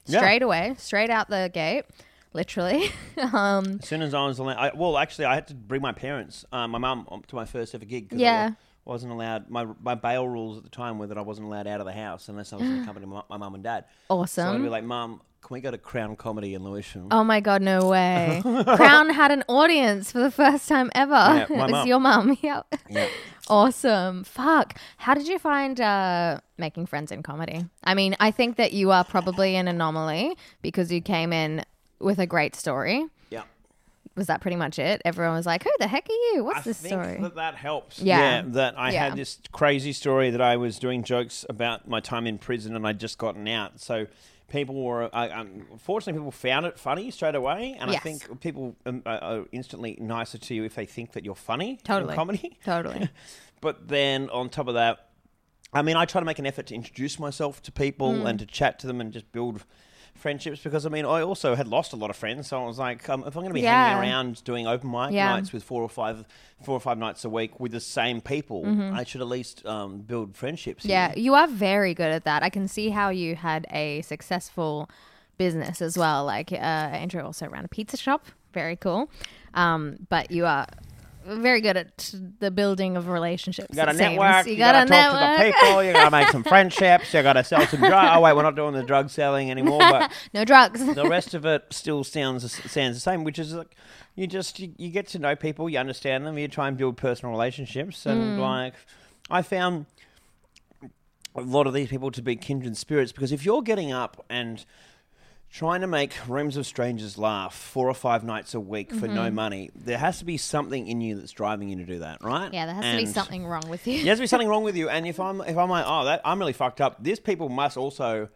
[0.07, 0.19] Yeah.
[0.19, 1.85] Straight away, straight out the gate,
[2.33, 2.91] literally.
[3.33, 5.93] um, As soon as I was allowed, I, well, actually, I had to bring my
[5.93, 8.09] parents, uh, my mum, um, to my first ever gig.
[8.13, 8.47] I Yeah.
[8.49, 9.49] wa- wasn't allowed.
[9.49, 11.93] My my bail rules at the time were that I wasn't allowed out of the
[11.93, 13.85] house unless I was in the company of my, mum and dad.
[14.09, 14.49] Awesome.
[14.49, 17.07] So I'd be like, Mum, can we go to Crown Comedy in Lewisham?
[17.13, 18.41] oh my God, no way.
[18.77, 21.13] Crown had an audience for the first time ever.
[21.13, 22.37] Yeah, it was your mum.
[22.43, 22.67] Yep.
[22.91, 23.09] Yeah.
[23.49, 24.25] Awesome.
[24.25, 24.79] Fuck.
[24.99, 27.65] How did you find uh, making friends in comedy?
[27.85, 31.65] I mean, I think that you are probably an anomaly because you came in
[31.99, 33.05] with a great story.
[33.31, 33.43] Yeah.
[34.15, 35.03] Was that pretty much it?
[35.05, 36.45] Everyone was like, "Who the heck are you?
[36.45, 37.99] What's I this think story?" that that helps.
[38.01, 38.43] Yeah.
[38.47, 39.05] that I Yeah.
[39.09, 42.87] had this crazy story that I was doing jokes about my time in prison and
[42.87, 43.81] I'd just gotten out.
[43.81, 44.07] So
[44.53, 47.77] people were, uh, um, fortunately, people found it funny straight away.
[47.81, 48.01] And Yes.
[48.01, 51.35] I think people um, are, are instantly nicer to you if they think that you're
[51.35, 51.79] funny.
[51.83, 52.13] Totally.
[52.13, 52.59] In comedy.
[52.65, 53.09] Totally.
[53.61, 55.09] but then on top of that,
[55.73, 58.27] I mean, I try to make an effort to introduce myself to people Mm.
[58.29, 59.65] and to chat to them and just build
[60.23, 62.79] friendships because I mean I also had lost a lot of friends so I was
[62.79, 63.89] like um, if I'm going to be Yeah.
[63.89, 65.31] hanging around doing open mic Yeah.
[65.35, 66.25] nights with four or five
[66.65, 68.95] four or five nights a week with the same people Mhm.
[68.95, 71.19] I should at least um, build friendships Yeah, here.
[71.25, 72.43] you are very good at that.
[72.45, 74.89] I can see how you had a successful
[75.39, 76.25] business as well.
[76.25, 76.57] Like uh,
[77.03, 78.23] Andrew also ran a pizza shop.
[78.55, 79.11] Very cool.
[79.55, 80.67] Um, but you are
[81.25, 83.69] very good at the building of relationships.
[83.71, 84.47] you got to it network.
[84.47, 85.85] You, got to talk to the people.
[85.85, 87.13] You got to make some friendships.
[87.15, 88.11] You got to sell some drugs.
[88.15, 89.79] Oh wait, we're not doing the drug selling anymore.
[89.81, 90.85] But No drugs.
[90.95, 93.75] the rest of it still sounds sounds the same, which is like
[94.15, 96.97] you just you, you get to know people, you understand them, you try and build
[96.97, 98.41] personal relationships, and Mm.
[98.41, 98.75] like
[99.31, 99.87] I found
[101.35, 104.65] a lot of these people to be kindred spirits because if you're getting up and
[105.53, 109.31] trying to make rooms of strangers laugh four or five nights a week for no
[109.31, 109.35] Mhm.
[109.35, 112.53] money, there has to be something in you that's driving you to do that, right?
[112.53, 113.99] Yeah, there has to be And- something wrong with you.
[114.03, 114.89] There has to be something wrong with you.
[114.95, 117.03] And if I'm if I'm like, oh, that I'm really fucked up.
[117.03, 118.29] These people must also.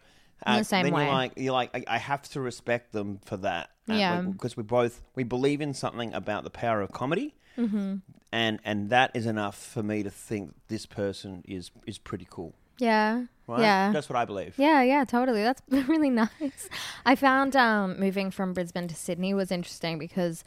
[0.47, 1.05] In the same then way.
[1.05, 3.71] you're like you're like I, I have to respect them for that.
[3.87, 4.21] Yeah.
[4.21, 8.03] because we both we believe in something about the power of comedy, Mhm.
[8.33, 12.53] and and that is enough for me to think this person is is pretty cool.
[12.79, 13.25] Yeah.
[13.47, 13.61] Right?
[13.61, 13.93] Yeah.
[13.93, 14.55] That's what I believe.
[14.59, 15.43] Yeah, yeah, totally.
[15.43, 16.69] That's really nice.
[17.05, 20.43] I found um, moving from Brisbane to Sydney was interesting because,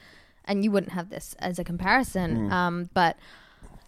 [0.46, 2.52] and you wouldn't have this as a comparison, Mm.
[2.52, 3.16] um, but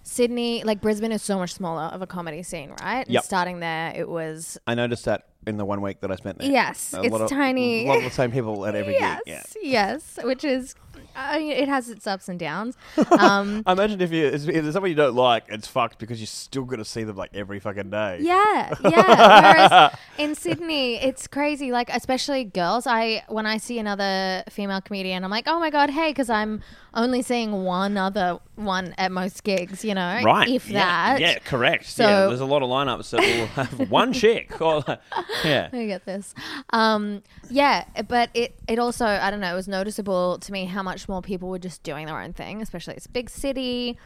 [0.04, 3.06] Sydney, like Brisbane, is so much smaller of a comedy scene, right?
[3.06, 3.24] And Yep.
[3.24, 6.50] starting there, it was I noticed that in the one week that I spent there.
[6.50, 7.86] Yes, A it's lot of- tiny.
[7.86, 9.34] A lot of the same people at every yes, gig.
[9.36, 9.44] Yeah.
[9.62, 10.74] yes, which is
[11.16, 12.78] I mean, it has its ups and downs.
[13.12, 16.28] Um, I imagine if you if there's someone you don't like, it's fucked because you're
[16.28, 18.20] still gonna see them like every fucking day.
[18.22, 19.58] Yeah, yeah.
[19.70, 21.72] Whereas in Sydney, it's crazy.
[21.72, 22.88] Like especially girls.
[22.88, 26.62] I when I see another female comedian, I'm like, oh my god, hey, because I'm
[26.94, 29.84] only seeing one other one at most gigs.
[29.86, 30.50] You know, Right.
[30.50, 31.14] If yeah.
[31.18, 31.22] that.
[31.22, 31.86] Yeah, correct.
[31.86, 34.50] So- yeah, there's a lot of lineups that will have one chick.
[34.62, 34.84] Or,
[35.44, 35.70] yeah.
[35.74, 36.36] I get this.
[36.72, 39.52] Um, yeah, but it it also I don't know.
[39.52, 42.62] It was noticeable to me how much more people were just doing their own thing.
[42.62, 43.98] Especially it's a big city.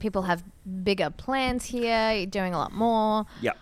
[0.00, 0.42] People have
[0.82, 2.12] bigger plans here.
[2.12, 3.24] You're doing a lot more.
[3.40, 3.56] Yep.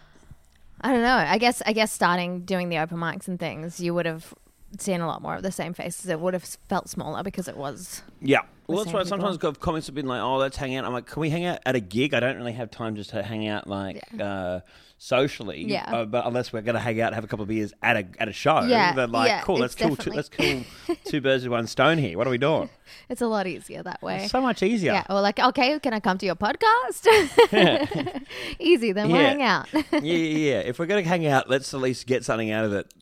[0.80, 1.14] I don't know.
[1.16, 4.34] I guess I guess starting doing the open mics and things, you would have
[4.80, 6.06] seen a lot more of the same faces.
[6.06, 8.02] It would have felt smaller because it was.
[8.20, 8.40] Yeah.
[8.66, 11.06] Well, that's why sometimes got comments have been like, "Oh, let's hang out." I'm like,
[11.06, 13.46] "Can we hang out at a gig?" I don't really have time just to hang
[13.48, 14.60] out like uh,
[15.04, 15.64] socially.
[15.64, 15.84] Yeah.
[15.92, 18.06] Uh, but unless we're gonna hang out and have a couple of beers at a
[18.20, 19.56] at a show, Yeah, then like, yeah, cool.
[19.58, 20.62] Let's it's kill two, let's kill
[21.04, 22.16] two birds with one stone here.
[22.16, 22.68] What are we doing?
[23.08, 24.28] It's a lot easier that way.
[24.28, 24.92] So much easier.
[24.92, 25.04] Yeah.
[25.08, 27.06] Or like, okay, can I come to your podcast?
[28.58, 28.92] Easy.
[28.92, 29.28] Then we'll Yeah.
[29.28, 29.66] hang out.
[29.72, 30.58] yeah, yeah, yeah.
[30.60, 32.92] If we're gonna hang out, let's at least get something out of it,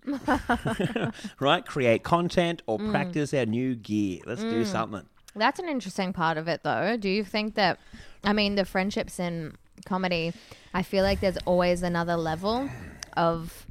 [1.40, 1.66] right?
[1.66, 2.90] Create content or Mm.
[2.92, 4.20] practice our new gear.
[4.26, 4.66] Let's do Mm.
[4.66, 5.07] something.
[5.34, 6.96] That's an interesting part of it, though.
[6.96, 7.78] Do you think that?
[8.24, 9.57] I mean, the friendships in
[9.87, 10.33] comedy.
[10.74, 12.68] I feel like there's always another level
[13.16, 13.66] of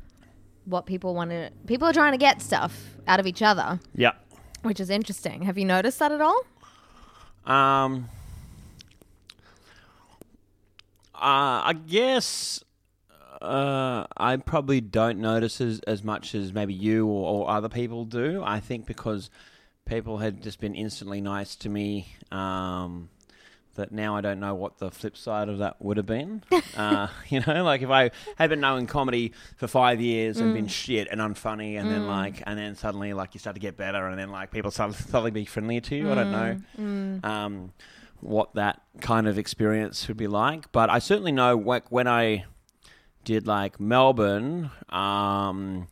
[0.66, 1.52] what people want to.
[1.68, 4.12] People are trying to get stuff out of each other, Yeah.
[4.62, 5.44] which is interesting.
[5.44, 6.42] Have you noticed that at all?
[7.46, 8.10] Um,
[11.16, 12.64] uh, I guess
[13.42, 18.06] uh, I probably don't notice as, as much as maybe you or, or other people
[18.06, 18.44] do.
[18.46, 19.30] I think because
[19.86, 22.16] people had just been instantly nice to me.
[22.32, 23.10] Um,
[23.80, 26.44] that now I don't know what the flip side of that would have been.
[26.78, 30.68] uh, you know, like if I had been knowing comedy for five years and been
[30.68, 30.70] Mm.
[30.70, 32.08] shit and unfunny, and then Mm.
[32.08, 34.94] like, and then suddenly like you start to get better, and then like people start
[34.94, 36.12] suddenly be friendlier to you.
[36.12, 37.26] I don't know Mm, mm.
[37.26, 37.74] um,
[38.22, 40.72] what that kind of experience would be like.
[40.72, 42.46] But I certainly know like when I
[43.24, 45.88] did like Melbourne, um,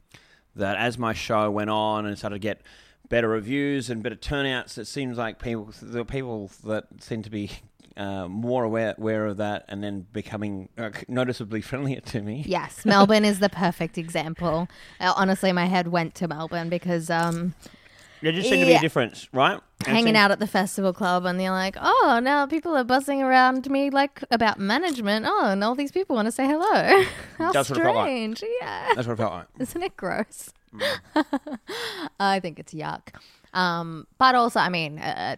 [0.56, 2.62] that as my show went on and started to get
[3.10, 7.50] better reviews and better turnouts, it seems like people, the people that seem to be
[7.98, 12.44] uh, more aware, aware of that and then becoming uh, noticeably friendlier to me.
[12.46, 14.68] Yes, Melbourne is the perfect example.
[15.00, 17.56] Uh, honestly, my head went to Melbourne because um,
[18.22, 19.60] There just seemed to be a difference, right?
[19.86, 22.84] And hanging seemed- out at the festival club and they're like, oh, now people are
[22.84, 25.26] buzzing around me like about management.
[25.28, 27.04] Oh, and all these people want to say hello.
[27.38, 28.06] How That's what it felt like.
[28.06, 28.44] strange.
[28.62, 28.92] Yeah.
[28.96, 29.48] That's what it felt like.
[29.60, 30.50] Isn't it gross?
[32.20, 33.10] I think it's yuck.
[33.54, 35.38] Um, but also, I mean, uh,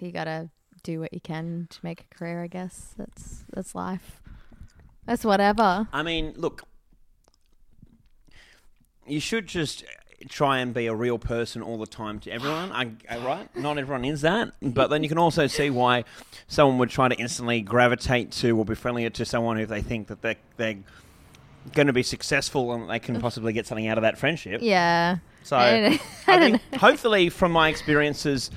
[0.00, 0.50] you gotta
[0.82, 2.42] do what you can to make a career.
[2.42, 4.20] I guess that's that's life.
[5.06, 5.88] That's whatever.
[5.92, 6.62] I mean, look,
[9.06, 9.84] you should just
[10.28, 12.70] try and be a real person all the time to everyone.
[12.72, 13.56] I, I, right?
[13.56, 16.04] Not everyone is that, but then you can also see why
[16.46, 20.08] someone would try to instantly gravitate to or be friendlier to someone who they think
[20.08, 20.76] that they're, they're
[21.72, 24.60] going to be successful and they can possibly get something out of that friendship.
[24.62, 25.18] Yeah.
[25.42, 28.50] So I I, don't- I don't think hopefully from my experiences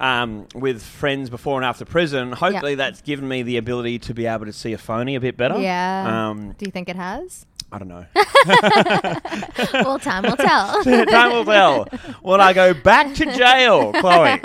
[0.00, 4.26] um, with friends before and after prison, hopefully that's given me the ability to be
[4.26, 5.58] able to see a phony a bit better.
[5.58, 6.28] Yeah.
[6.30, 7.46] Um, do you think it has?
[7.72, 8.04] I don't know.
[9.84, 10.82] well, time will tell.
[10.84, 11.84] time will tell.
[12.20, 14.40] When I go back to jail, Chloe.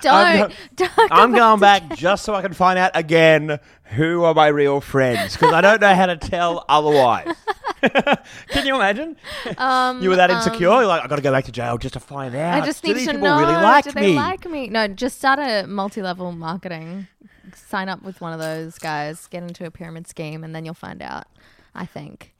[0.00, 4.24] Don't- I'm, don't I'm go going back just so I can find out again who
[4.24, 7.34] are my real friends because I don't know how to tell otherwise.
[8.48, 9.16] can you imagine?
[9.58, 10.68] Um, you were that insecure.
[10.70, 12.62] um, You're like, I got to go back to jail just to find out.
[12.62, 13.38] I just do need these to people know.
[13.40, 14.00] really like do me?
[14.02, 14.68] they like me?
[14.68, 17.06] No, just start a multi-level marketing.
[17.54, 19.26] Sign up with one of those guys.
[19.28, 21.26] Get into a pyramid scheme, and then you'll find out.
[21.74, 22.32] I think.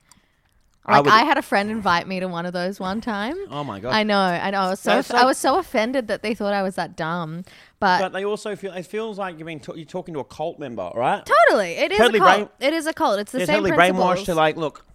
[0.89, 3.35] I Like I, would- had a friend invite me to one of those one time.
[3.51, 3.93] Oh my God.
[3.93, 4.59] I know, I know.
[4.61, 7.43] I was so, so- I was so offended that they thought I was that dumb.
[7.79, 10.23] But, But they also feel it feels like you're being ta- you're talking to a
[10.23, 11.23] cult member, right?
[11.49, 12.35] totally, it is Totally a cult.
[12.59, 13.19] brain- it is a cult.
[13.19, 14.85] It's the same totally brainwashed to like, look,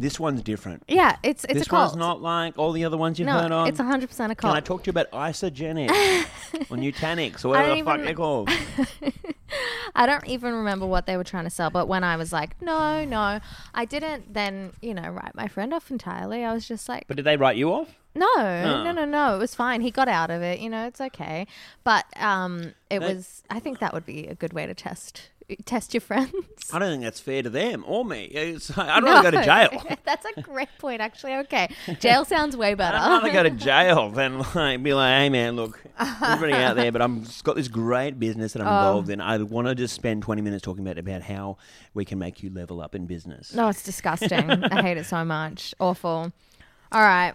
[0.00, 0.82] This one's different.
[0.88, 1.88] Yeah, it's it's this a cult.
[1.90, 3.68] one's not like all the other ones you've no, heard on.
[3.68, 4.50] it's hundred percent a call.
[4.50, 4.64] Can I cult.
[4.64, 5.90] talk to you about Isagenix
[6.70, 8.50] or Nutanix or I whatever don't the fuck even- they're called?
[9.94, 12.60] I don't even remember what they were trying to sell, but when I was like,
[12.62, 13.40] no, no,
[13.74, 16.44] I didn't then, you know, write my friend off entirely.
[16.44, 17.88] I was just like, But did they write you off?
[18.14, 19.80] no, no, no, no, it was fine.
[19.82, 21.46] He got out of it, you know, it's okay.
[21.84, 25.28] But um, it That- was, I think that would be a good way to test
[25.64, 26.32] test your friends.
[26.72, 28.24] I don't think that's fair to them or me.
[28.24, 29.96] It's, I'd rather go to jail.
[30.04, 31.34] That's a great point, actually.
[31.36, 31.68] Okay,
[32.00, 32.96] jail sounds way better.
[32.96, 36.92] I'd rather go to jail than like be like, hey man, look, everybody out there,
[36.92, 38.76] but I'm got this great business that I'm Oh.
[38.76, 39.20] involved in.
[39.20, 41.58] I want to just spend 20 minutes talking about about how
[41.94, 43.52] we can make you level up in business.
[43.54, 44.50] No, it's disgusting.
[44.50, 45.74] I hate it so much.
[45.80, 46.32] Awful.
[46.92, 47.34] All right.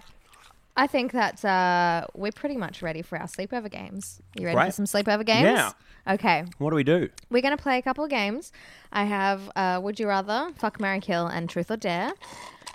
[0.77, 4.21] I think that uh, we're pretty much ready for our sleepover games.
[4.37, 5.43] You ready for some sleepover games?
[5.43, 5.71] Yeah.
[6.07, 6.45] Okay.
[6.59, 7.09] What do we do?
[7.29, 8.51] We're going to play a couple of games.
[8.91, 12.13] I have uh, Would You Rather, Fuck, Mary Kill, and Truth or Dare.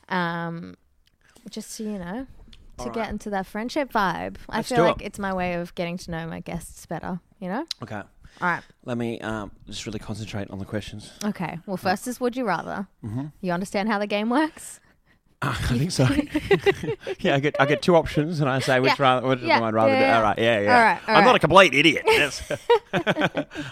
[0.08, 0.76] Um,
[1.48, 2.26] just so you know,
[2.78, 3.10] to All get right.
[3.10, 4.36] into that friendship vibe.
[4.48, 5.06] I Let's feel do like it.
[5.06, 7.64] it's my way of getting to know my guests better, you know?
[7.82, 7.96] Okay.
[8.40, 8.62] All right.
[8.84, 11.12] Let me um, just really concentrate on the questions.
[11.24, 11.58] Okay.
[11.66, 12.86] Well, first is Would You Rather.
[13.04, 13.32] Mhm.
[13.40, 14.80] You understand how the game works?
[15.42, 16.04] I think so.
[17.20, 18.96] yeah, I get I get two options, and I say which Yeah.
[19.02, 19.58] rather which Yeah.
[19.60, 20.16] one I'd rather Yeah, do.
[20.16, 20.76] All right, yeah, yeah.
[20.76, 22.02] All right, all I'm not a complete idiot.
[22.06, 22.52] Yes.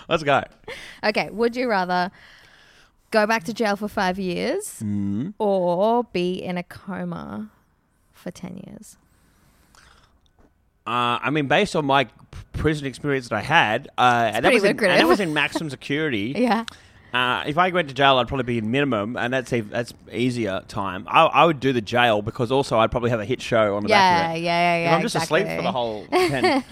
[0.08, 0.42] Let's go.
[1.04, 2.10] Okay, would you rather
[3.10, 5.34] go back to jail for five years Mm.
[5.38, 7.50] or be in a coma
[8.12, 8.96] for 10 years?
[10.86, 12.06] Uh, I mean, based on my
[12.54, 16.32] prison experience that I had, uh, and that was, in, that was in maximum security.
[16.34, 16.64] Yeah.
[17.12, 19.94] Uh, if I went to jail, I'd probably be in minimum, and that's a, that's
[20.12, 21.06] easier time.
[21.09, 23.82] I, I would do the jail because also I'd probably have a hit show on
[23.84, 24.44] the Yeah, back of it.
[24.44, 24.90] yeah, yeah, yeah.
[24.90, 26.64] If I'm just asleep for the whole ten.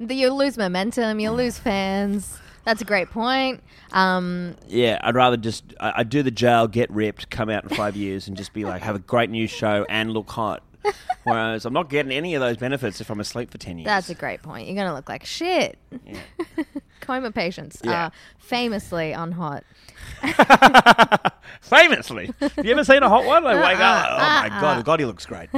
[0.00, 2.38] You'll lose momentum, you'll lose fans.
[2.64, 3.62] That's a great point.
[3.92, 7.68] Um, Yeah, I'd rather just I, I'd do the jail, get ripped, come out in
[7.70, 10.62] five years, and just be like have a great new show and look hot.
[11.24, 13.86] Whereas I'm not getting any of those benefits if I'm asleep for ten years.
[13.86, 14.66] that's a great point.
[14.66, 15.78] You're going to look like shit.
[17.00, 18.06] coma patients Yeah.
[18.06, 19.62] are famously unhot.
[21.60, 23.42] Famously, have you ever seen a hot one?
[23.44, 24.60] Like wake up, oh my uh-uh.
[24.60, 25.48] god, God, he looks great.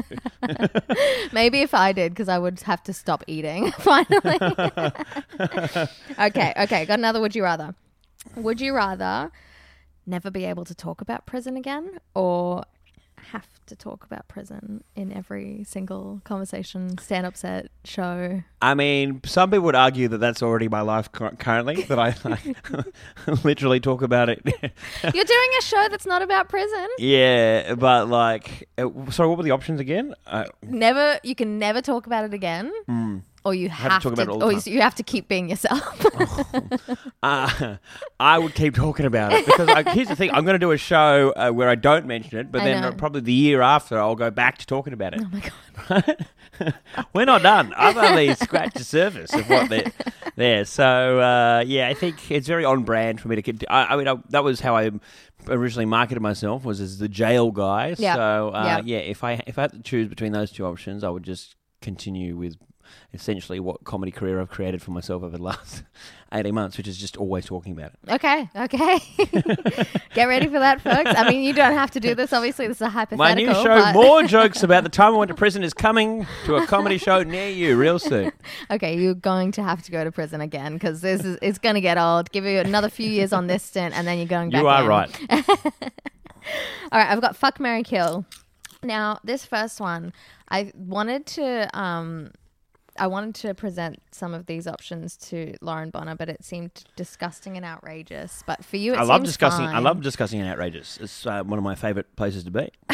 [1.33, 4.39] Maybe if I did, because I would have to stop eating finally.
[6.19, 6.85] okay, okay.
[6.87, 7.75] Got another would you rather.
[8.37, 9.31] Would you rather
[10.07, 12.65] never be able to talk about prison again or
[13.33, 18.43] have to talk about prison in every single conversation, stand up set, show?
[18.63, 21.83] I mean, some people would argue that that's already my life cur- currently.
[21.83, 22.57] That I like,
[23.45, 24.41] literally talk about it.
[24.47, 26.89] You're doing a show that's not about prison.
[26.99, 30.15] yeah, but like, uh, sorry, what were the options again?
[30.27, 32.73] Uh, Never, you can never talk about it again.
[32.89, 33.23] mm.
[33.45, 34.73] Or you Have to have, talk about it all the or time.
[34.73, 36.07] you have to keep being yourself.
[37.21, 37.77] Uh,
[38.21, 40.71] I would keep talking about it because I, here's the thing: I'm going to do
[40.71, 42.93] a show uh, where I don't mention it, but I then know.
[42.93, 45.21] probably the year after I'll go back to talking about it.
[45.25, 45.51] Oh my
[45.89, 46.75] god!
[47.15, 47.75] We're not done.
[47.77, 49.91] I've only scratched the surface of what they're
[50.37, 50.65] there.
[50.65, 53.43] So uh, yeah, I think it's very on brand for me to.
[53.43, 54.91] Get, I, I mean, I, that was how I
[55.49, 57.97] originally marketed myself was as the jail guy.
[57.99, 58.15] Yeah.
[58.15, 58.81] So uh, Yeah.
[58.85, 61.57] yeah, if I if I had to choose between those two options, I would just
[61.83, 62.57] continue with
[63.13, 65.83] essentially what comedy career I've created for myself over the last
[66.33, 68.13] 18 months, which is just always talking about it.
[68.13, 68.99] Okay, okay.
[70.15, 71.11] Get ready for that, folks.
[71.17, 72.33] I mean, you don't have to do this.
[72.33, 73.19] Obviously, this is a hypothetical.
[73.19, 76.57] My new show, More Jokes About the Time I Went to Prison, is coming to
[76.57, 78.33] a comedy show near you real soon.
[78.71, 81.77] okay, you're going to have to go to prison again because this is it's going
[81.77, 82.31] to get old.
[82.31, 84.61] Give you another few years on this stint, and then you're going back.
[84.61, 84.89] You are in.
[84.89, 85.21] right.
[86.91, 88.25] All right, I've got fuck Mary Kill.
[88.83, 90.13] Now, this first one,
[90.49, 92.31] I wanted to um
[92.99, 97.57] I wanted to present some of these options to Lauren Bonner, but it seemed disgusting
[97.57, 98.43] and outrageous.
[98.47, 99.65] But for you, it I love discussing.
[99.67, 100.99] I love discussing and outrageous.
[101.01, 102.71] It's uh, one of my favorite places to be.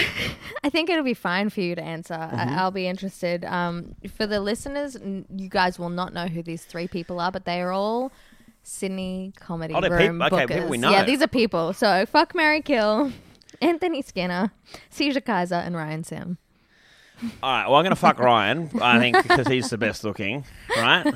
[0.64, 2.14] I think it'll be fine for you to answer.
[2.14, 2.34] Mhm.
[2.34, 3.44] I- I'll be interested.
[3.44, 7.32] Um, for the listeners, n- you guys will not know who these three people are,
[7.32, 8.12] but they are all
[8.62, 10.68] Sydney comedy Oh, room peop- okay, bookers.
[10.68, 10.90] we know.
[10.90, 11.72] Yeah, these are people.
[11.72, 13.12] So fuck Mary Kill,
[13.60, 14.52] Anthony Skinner,
[14.90, 16.38] Caesar Kaiser, and Ryan Sim.
[17.22, 17.66] All right.
[17.66, 18.70] Well, I'm going to fuck Ryan.
[18.80, 20.44] I think because he's the best looking,
[20.76, 21.06] right?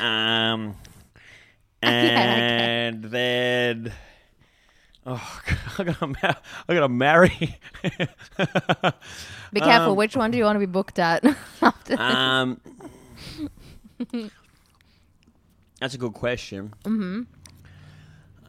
[0.00, 0.76] Um,
[1.82, 3.92] and then.
[5.06, 5.40] Oh,
[5.78, 6.34] I gotta, ma-
[6.68, 7.58] I gotta marry.
[9.52, 9.90] Be careful.
[9.92, 11.24] Um, which one do you want to be booked at?
[11.62, 12.00] after this?
[12.00, 12.60] Um,
[15.80, 16.74] that's a good question.
[16.84, 17.22] hmm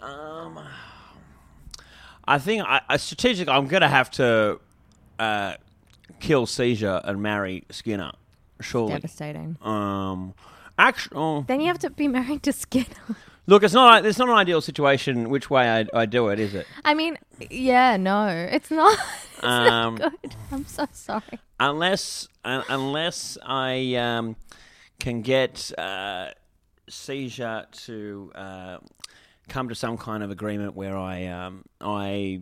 [0.01, 0.59] Um,
[2.25, 4.59] I think I, I strategically I'm gonna have to
[5.17, 5.53] uh,
[6.19, 8.11] kill Caesar and marry Skinner.
[8.61, 9.57] Surely, Devastating.
[9.61, 10.33] Um,
[10.77, 12.85] actually, Then you have to be married to Skinner.
[13.47, 14.05] Look, it's not.
[14.05, 15.29] It's not an ideal situation.
[15.29, 16.67] Which way I, I do it, is it?
[16.85, 17.17] I mean,
[17.49, 18.97] yeah, no, it's not.
[19.39, 20.35] It's Um, not good.
[20.51, 21.39] I'm so sorry.
[21.61, 24.35] unless unless I um,
[24.99, 26.31] can get uh,
[26.89, 28.77] Caesar to uh,
[29.47, 32.41] come to some kind of agreement where I um, I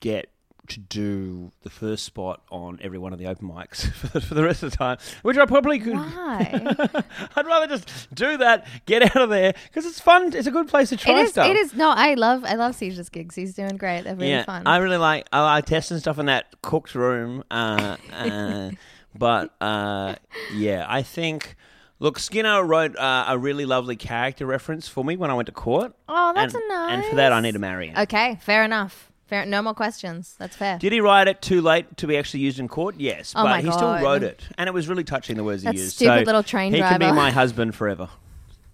[0.00, 0.28] get
[0.68, 3.90] to do the first spot on every one of the open mics
[4.22, 5.94] for the, rest of the time, which I probably could.
[5.96, 7.04] Why?
[7.36, 10.34] I'd rather just do that, get out of there because it's fun.
[10.34, 11.30] It's a good place to try it is.
[11.30, 11.48] stuff.
[11.48, 11.74] It is.
[11.74, 12.44] No, I love.
[12.44, 13.34] I love Seiger's gigs.
[13.34, 14.04] He's doing great.
[14.04, 14.66] They're really yeah, fun.
[14.66, 15.26] I really like.
[15.32, 17.44] I like testing stuff in that cooked room.
[17.50, 18.70] Uh, uh,
[19.14, 20.16] but uh,
[20.54, 21.56] yeah, I think.
[22.00, 25.52] Look, Skinner wrote uh, a really lovely character reference for me when I went to
[25.52, 25.96] court.
[26.08, 26.92] oh, that's and, a nice.
[26.92, 27.98] And for that, I need to marry him.
[27.98, 29.10] Okay, fair enough.
[29.28, 29.44] Fair.
[29.46, 30.34] No more questions.
[30.38, 30.78] That's fair.
[30.78, 32.94] Did he write it too late to be actually used in court?
[32.98, 34.02] Yes, Oh but he still God.
[34.02, 35.96] wrote it, and it was really touching the words That he used.
[35.96, 37.14] stupid so little train he can be driver.
[37.14, 38.08] my husband forever.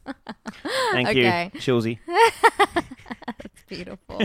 [0.92, 1.50] Thank Okay.
[1.55, 1.98] you, Shilsey.
[2.07, 4.20] That's beautiful.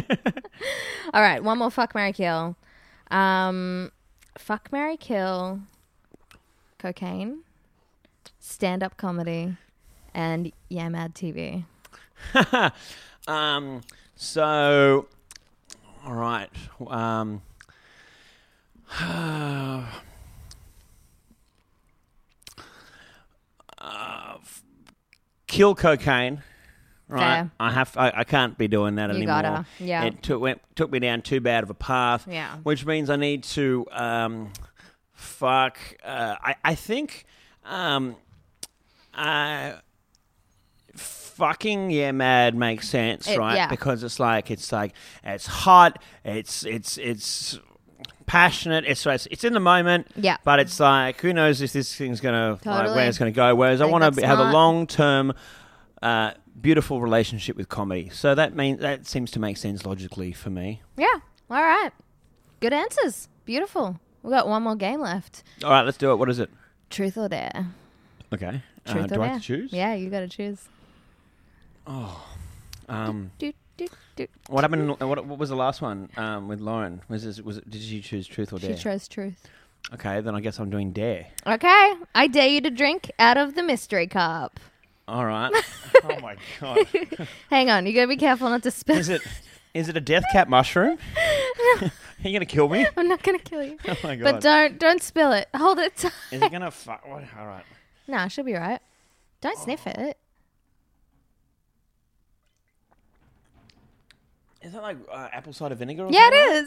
[1.13, 1.71] All right, one more.
[1.71, 2.55] Fuck Mary Kill.
[3.09, 3.91] Um,
[4.37, 5.61] fuck Mary Kill.
[6.77, 7.39] Cocaine.
[8.39, 9.55] Stand up comedy.
[10.13, 11.63] And Yeah Mad TV.
[13.27, 13.81] um,
[14.15, 15.07] so,
[16.09, 16.49] all right.
[16.87, 17.41] Um,
[23.77, 24.37] uh,
[25.47, 26.41] kill cocaine.
[27.07, 27.51] Right, Fair.
[27.59, 27.97] I have.
[27.97, 29.41] I, I can't be doing that You anymore.
[29.41, 30.03] gotta, yeah.
[30.03, 32.27] It took went, took me down too bad of a path.
[32.29, 32.57] Yeah.
[32.63, 34.53] which means I need to um,
[35.13, 35.77] fuck.
[36.03, 37.25] Uh, I I think
[37.65, 38.15] um,
[39.15, 39.73] uh,
[41.39, 43.55] fucking yeah mad makes sense, It- right?
[43.55, 43.67] yeah.
[43.69, 46.01] Because it's like it's like it's hot.
[46.23, 47.57] It's it's it's
[48.25, 48.85] passionate.
[48.85, 50.07] It's it's, it's in the moment.
[50.15, 50.37] Yeah.
[50.43, 53.55] But it's like who knows if this thing's gonna like, where it's gonna go.
[53.55, 55.33] Whereas I, think want to have a long term.
[56.01, 56.31] Uh,
[56.61, 60.81] beautiful relationship with comedy, so that means that seems to make sense logically for me.
[60.97, 61.07] Yeah.
[61.49, 61.91] All right.
[62.61, 63.27] Good answers.
[63.45, 63.99] Beautiful.
[64.23, 65.43] We've got one more game left.
[65.63, 66.15] All right, let's do it.
[66.15, 66.49] What is it?
[66.89, 67.67] Truth or dare?
[68.33, 68.61] Okay.
[68.85, 69.33] Uh, Truth do or I dare?
[69.33, 69.73] have to choose?
[69.73, 70.67] Yeah, you got to choose.
[72.87, 74.27] Um, Do, do, do.
[74.47, 74.83] what happened?
[74.99, 77.01] in- What, what was the last one um, with Lauren?
[77.09, 78.75] Was this, was it, did you choose truth or dare?
[78.77, 78.93] She dare?
[78.93, 79.47] chose truth.
[79.93, 81.27] okay, then I guess I'm doing dare.
[81.45, 81.93] Okay.
[82.15, 84.59] I dare you to drink out of the mystery cup.
[85.07, 85.51] All right.
[86.03, 86.79] oh my god.
[87.49, 87.85] Hang on.
[87.87, 88.97] You got to be careful not to spill.
[88.97, 89.21] Is it
[89.73, 90.97] is it a death cap mushroom?
[91.81, 91.91] Are
[92.23, 92.85] you gonna kill me?
[92.97, 93.77] I'm not going to kill you.
[93.87, 94.23] Oh my god.
[94.33, 95.47] But don't don't spill it.
[95.55, 96.11] Hold it tight.
[96.31, 97.07] Is it gonna fuck?
[97.07, 97.23] What?
[97.39, 97.63] All right.
[98.07, 98.79] Nah, she'll be right.
[99.41, 100.17] Don't sniff it.
[104.61, 106.03] Is that like uh, apple cider vinegar?
[106.05, 106.39] Or Yeah, something?
[106.39, 106.63] it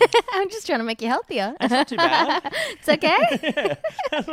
[0.00, 0.14] is.
[0.32, 1.54] I'm just trying to make you healthier.
[1.60, 2.40] That's not too bad.
[2.70, 3.76] it's okay.
[4.10, 4.28] That's.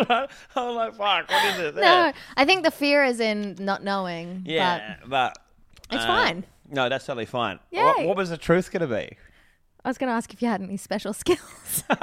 [0.55, 1.29] I was like, fuck.
[1.29, 1.75] What is it?
[1.75, 4.43] no, I think the fear is in not knowing.
[4.45, 5.37] Yeah, but,
[5.91, 6.43] It's uh, fine.
[6.71, 7.59] No, that's totally fine.
[7.71, 9.17] What, what was the truth gonna be?
[9.85, 11.99] I was going to ask if you had any special skills, like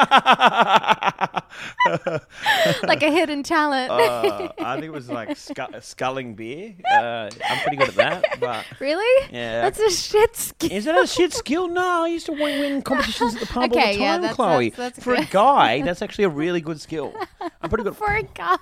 [3.03, 3.91] a hidden talent.
[3.91, 6.75] Uh, I think it was like scu- sculling beer.
[6.91, 8.25] Uh, I'm pretty good at that.
[8.41, 9.29] But really?
[9.33, 9.63] Yeah.
[9.63, 10.73] That's a shit skill.
[10.73, 11.69] is that a shit skill?
[11.69, 14.21] No, I used to win, win competitions at the pub all Okay, the yeah, time,
[14.23, 14.71] that's- Chloe.
[14.71, 17.15] that's- that's For a guy, that's actually a really good skill.
[17.61, 17.97] I'm pretty good.
[17.97, 18.57] For a guy.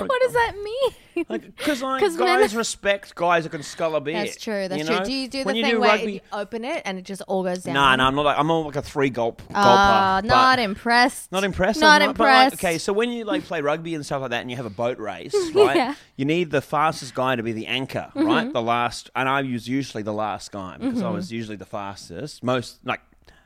[0.00, 0.90] What does that mean?
[1.28, 4.14] Because like, 'Cause guys men- respect guys who can scull a beer.
[4.24, 4.66] That's true.
[4.66, 5.04] That's you true.
[5.04, 6.12] Do you do the when you thing do where rugby?
[6.14, 7.74] you open it and it just all goes down?
[7.74, 8.24] No, no, I'm not.
[8.24, 9.54] Like, I'm more like a three gulp gulper.
[9.54, 11.30] Uh, but- not impressed.
[11.30, 11.80] Not impressed.
[11.80, 12.64] Not I'm but, like, impressed.
[12.64, 14.70] okay, so when you like play rugby and stuff like that, and you have a
[14.70, 15.76] boat race, right?
[15.76, 15.94] Yeah.
[16.16, 18.26] You need the fastest guy to be the anchor, Mhm.
[18.26, 18.52] right?
[18.52, 21.14] The last, and I was usually the last guy because I Mhm.
[21.14, 22.42] was usually the fastest.
[22.42, 23.00] Most, like,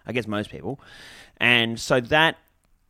[0.06, 0.80] I guess most people,
[1.38, 2.36] and so that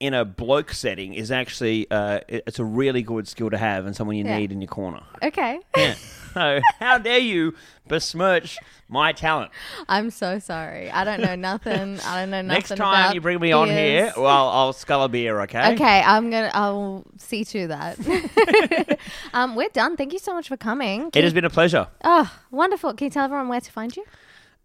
[0.01, 3.97] in a bloke setting is actually uh, it's a really good skill to have and
[3.97, 4.39] someone you Yeah.
[4.39, 5.03] need in your corner.
[5.23, 5.59] Okay.
[5.77, 5.95] Yeah.
[6.35, 7.55] so how dare you
[7.89, 9.51] besmirch my talent?
[9.89, 10.89] I'm so sorry.
[10.91, 11.99] I don't know nothing.
[12.01, 12.47] I don't know nothing.
[12.47, 15.75] Next time you bring me on here, well, I'll scull a beer, okay?
[15.75, 16.51] Okay, I'm gonna.
[16.55, 18.99] I'll see to that.
[19.33, 19.97] um, we're done.
[19.97, 21.11] Thank you so much for coming.
[21.15, 21.89] It has been a pleasure.
[22.05, 22.95] Oh, wonderful.
[22.95, 24.05] Can you tell everyone where to find you?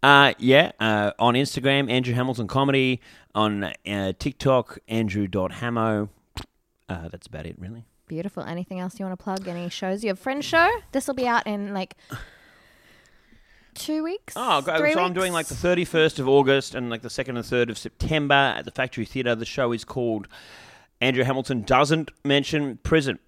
[0.04, 3.00] Uh, yeah, uh, on Instagram, Andrew Hamilton Comedy.
[3.34, 6.10] On uh, TikTok, Andrew.hamo.
[6.90, 7.86] Uh, that's about it, really.
[8.06, 8.42] Beautiful.
[8.42, 9.48] Anything else you want to plug?
[9.48, 10.04] Any shows?
[10.04, 10.70] You have friend show.
[10.92, 11.96] This will be out in like
[13.72, 14.34] two weeks.
[14.36, 14.76] Oh, great.
[14.76, 15.14] Three so I'm weeks?
[15.14, 18.66] doing like the 31st of August and like the 2nd and 3rd of September at
[18.66, 19.34] the Factory Theatre.
[19.34, 20.28] The show is called
[21.00, 23.18] Andrew Hamilton Doesn't Mention Prison.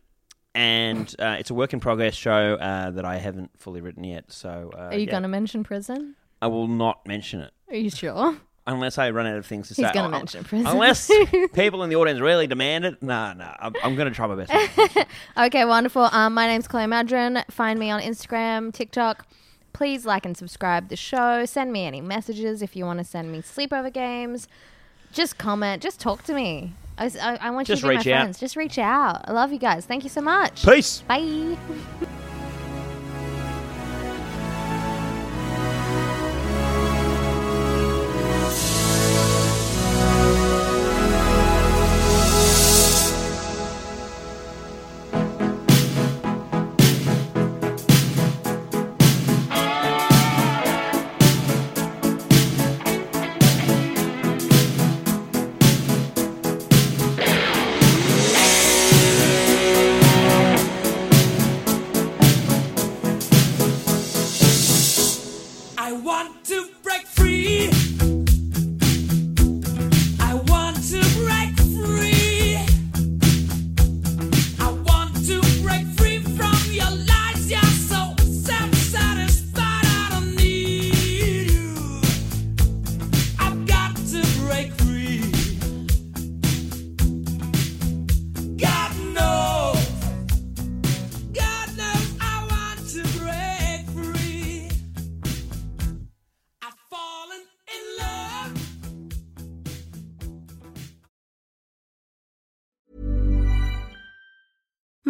[0.54, 4.30] And uh, it's a work in progress show uh, that I haven't fully written yet.
[4.30, 5.10] So uh, Are you yeah.
[5.12, 6.16] gonna mention prison?
[6.46, 7.52] I will not mention it.
[7.68, 8.36] Are you sure?
[8.68, 9.82] Unless I run out of things to say.
[9.82, 9.94] He's say.
[9.94, 10.66] gonna mention prison.
[10.66, 11.10] Unless
[11.54, 13.02] people in the audience really demand it.
[13.02, 13.54] No, no.
[13.60, 15.06] I'm, I'm going to try my best.
[15.36, 16.08] Okay, wonderful.
[16.12, 17.44] Um, my name's Chloe Maddren.
[17.50, 19.26] Find me on Instagram, TikTok.
[19.72, 21.44] Please like and subscribe the show.
[21.44, 24.48] Send me any messages if you want to send me sleepover games.
[25.12, 25.82] Just comment.
[25.82, 26.72] Just talk to me.
[26.98, 28.22] I, I, I want Just you to be reach my out.
[28.22, 28.40] friends.
[28.40, 29.24] Just reach out.
[29.28, 29.84] I love you guys.
[29.84, 30.64] Thank you so much.
[30.64, 31.02] Peace.
[31.02, 31.56] Bye.